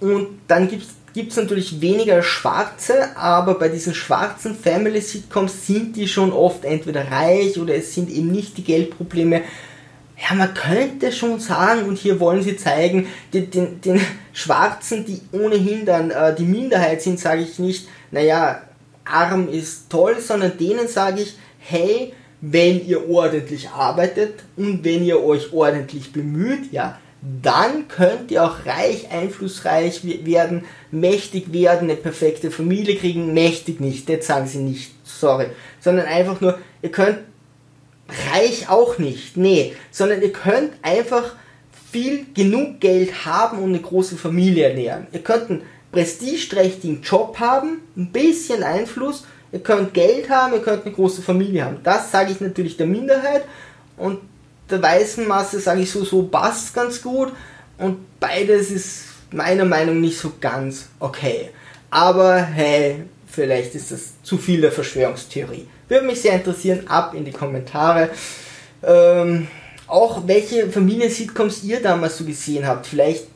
Und 0.00 0.28
dann 0.48 0.68
gibt 0.68 1.30
es 1.30 1.36
natürlich 1.36 1.82
weniger 1.82 2.22
Schwarze, 2.22 3.14
aber 3.18 3.58
bei 3.58 3.68
diesen 3.68 3.94
schwarzen 3.94 4.54
Family 4.54 5.02
Sitcoms 5.02 5.66
sind 5.66 5.94
die 5.96 6.08
schon 6.08 6.32
oft 6.32 6.64
entweder 6.64 7.10
reich 7.10 7.58
oder 7.58 7.74
es 7.74 7.94
sind 7.94 8.08
eben 8.08 8.32
nicht 8.32 8.56
die 8.56 8.64
Geldprobleme, 8.64 9.42
ja, 10.22 10.34
man 10.34 10.52
könnte 10.52 11.12
schon 11.12 11.40
sagen, 11.40 11.84
und 11.84 11.96
hier 11.96 12.20
wollen 12.20 12.42
sie 12.42 12.56
zeigen, 12.56 13.06
den, 13.32 13.50
den, 13.50 13.80
den 13.80 14.00
Schwarzen, 14.32 15.06
die 15.06 15.20
ohnehin 15.32 15.86
dann 15.86 16.10
äh, 16.10 16.34
die 16.34 16.44
Minderheit 16.44 17.00
sind, 17.00 17.18
sage 17.18 17.42
ich 17.42 17.58
nicht, 17.58 17.88
naja, 18.10 18.62
arm 19.04 19.48
ist 19.48 19.88
toll, 19.88 20.16
sondern 20.20 20.58
denen 20.58 20.88
sage 20.88 21.22
ich, 21.22 21.36
hey, 21.58 22.12
wenn 22.40 22.86
ihr 22.86 23.08
ordentlich 23.08 23.70
arbeitet 23.70 24.44
und 24.56 24.84
wenn 24.84 25.04
ihr 25.04 25.22
euch 25.22 25.52
ordentlich 25.52 26.12
bemüht, 26.12 26.72
ja, 26.72 26.98
dann 27.22 27.86
könnt 27.88 28.30
ihr 28.30 28.44
auch 28.44 28.64
reich, 28.64 29.10
einflussreich 29.10 30.02
werden, 30.24 30.64
mächtig 30.90 31.52
werden, 31.52 31.90
eine 31.90 31.96
perfekte 31.96 32.50
Familie 32.50 32.96
kriegen, 32.96 33.34
mächtig 33.34 33.80
nicht, 33.80 34.08
das 34.08 34.26
sagen 34.26 34.46
sie 34.46 34.58
nicht, 34.58 34.92
sorry, 35.04 35.46
sondern 35.80 36.06
einfach 36.06 36.40
nur, 36.40 36.58
ihr 36.80 36.90
könnt 36.90 37.18
reich 38.32 38.68
auch 38.68 38.98
nicht, 38.98 39.36
nee, 39.36 39.74
sondern 39.90 40.22
ihr 40.22 40.32
könnt 40.32 40.72
einfach 40.82 41.34
viel 41.90 42.26
genug 42.34 42.80
Geld 42.80 43.24
haben 43.24 43.58
und 43.58 43.70
eine 43.70 43.80
große 43.80 44.16
Familie 44.16 44.68
ernähren. 44.68 45.06
Ihr 45.12 45.22
könnt 45.22 45.50
einen 45.50 45.62
prestigeträchtigen 45.92 47.02
Job 47.02 47.38
haben, 47.40 47.82
ein 47.96 48.12
bisschen 48.12 48.62
Einfluss, 48.62 49.24
ihr 49.52 49.60
könnt 49.60 49.92
Geld 49.94 50.30
haben, 50.30 50.54
ihr 50.54 50.62
könnt 50.62 50.86
eine 50.86 50.94
große 50.94 51.22
Familie 51.22 51.64
haben. 51.64 51.78
Das 51.82 52.12
sage 52.12 52.32
ich 52.32 52.40
natürlich 52.40 52.76
der 52.76 52.86
Minderheit 52.86 53.44
und 53.96 54.20
der 54.70 54.80
weißen 54.80 55.26
Masse 55.26 55.58
sage 55.58 55.80
ich 55.80 55.90
so, 55.90 56.04
so 56.04 56.22
passt 56.22 56.74
ganz 56.74 57.02
gut 57.02 57.32
und 57.78 57.98
beides 58.20 58.70
ist 58.70 59.04
meiner 59.32 59.64
Meinung 59.64 59.96
nach 59.96 60.02
nicht 60.02 60.18
so 60.18 60.32
ganz 60.40 60.88
okay. 61.00 61.50
Aber 61.90 62.36
hey, 62.40 63.04
vielleicht 63.30 63.74
ist 63.74 63.90
das 63.90 64.22
zu 64.22 64.38
viel 64.38 64.60
der 64.60 64.72
Verschwörungstheorie. 64.72 65.66
Würde 65.88 66.06
mich 66.06 66.20
sehr 66.20 66.34
interessieren, 66.34 66.86
ab 66.88 67.14
in 67.14 67.24
die 67.24 67.32
Kommentare. 67.32 68.10
Ähm, 68.82 69.48
auch 69.86 70.26
welche 70.26 70.70
Familien-Sitcoms 70.70 71.64
ihr 71.64 71.82
damals 71.82 72.18
so 72.18 72.24
gesehen 72.24 72.66
habt. 72.66 72.86
Vielleicht 72.86 73.26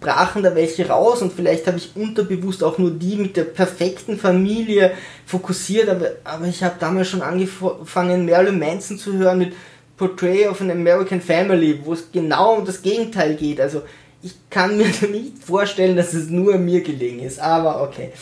brachen 0.00 0.42
da 0.42 0.54
welche 0.54 0.88
raus 0.88 1.22
und 1.22 1.32
vielleicht 1.32 1.66
habe 1.66 1.78
ich 1.78 1.92
unterbewusst 1.94 2.62
auch 2.62 2.78
nur 2.78 2.90
die 2.90 3.16
mit 3.16 3.36
der 3.36 3.44
perfekten 3.44 4.18
Familie 4.18 4.92
fokussiert, 5.26 5.88
aber, 5.88 6.12
aber 6.24 6.46
ich 6.46 6.62
habe 6.62 6.76
damals 6.78 7.08
schon 7.08 7.22
angefangen, 7.22 8.26
Marilyn 8.26 8.58
Manson 8.58 8.98
zu 8.98 9.14
hören 9.14 9.38
mit 9.38 9.54
Portray 9.96 10.46
of 10.46 10.60
an 10.60 10.70
American 10.70 11.20
Family, 11.20 11.80
wo 11.84 11.92
es 11.94 12.10
genau 12.12 12.56
um 12.56 12.64
das 12.64 12.82
Gegenteil 12.82 13.36
geht. 13.36 13.60
Also 13.60 13.82
ich 14.22 14.34
kann 14.50 14.76
mir 14.76 14.86
nicht 15.10 15.42
vorstellen, 15.44 15.96
dass 15.96 16.14
es 16.14 16.28
nur 16.28 16.58
mir 16.58 16.82
gelegen 16.82 17.20
ist, 17.20 17.40
aber 17.40 17.82
okay. 17.82 18.12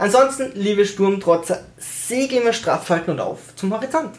Ansonsten, 0.00 0.52
liebe 0.54 0.86
Sturmtrotzer, 0.86 1.60
segeln 1.76 2.44
wir 2.44 2.54
straff 2.54 2.88
halten 2.88 3.10
und 3.10 3.20
auf 3.20 3.54
zum 3.54 3.74
Horizont. 3.74 4.16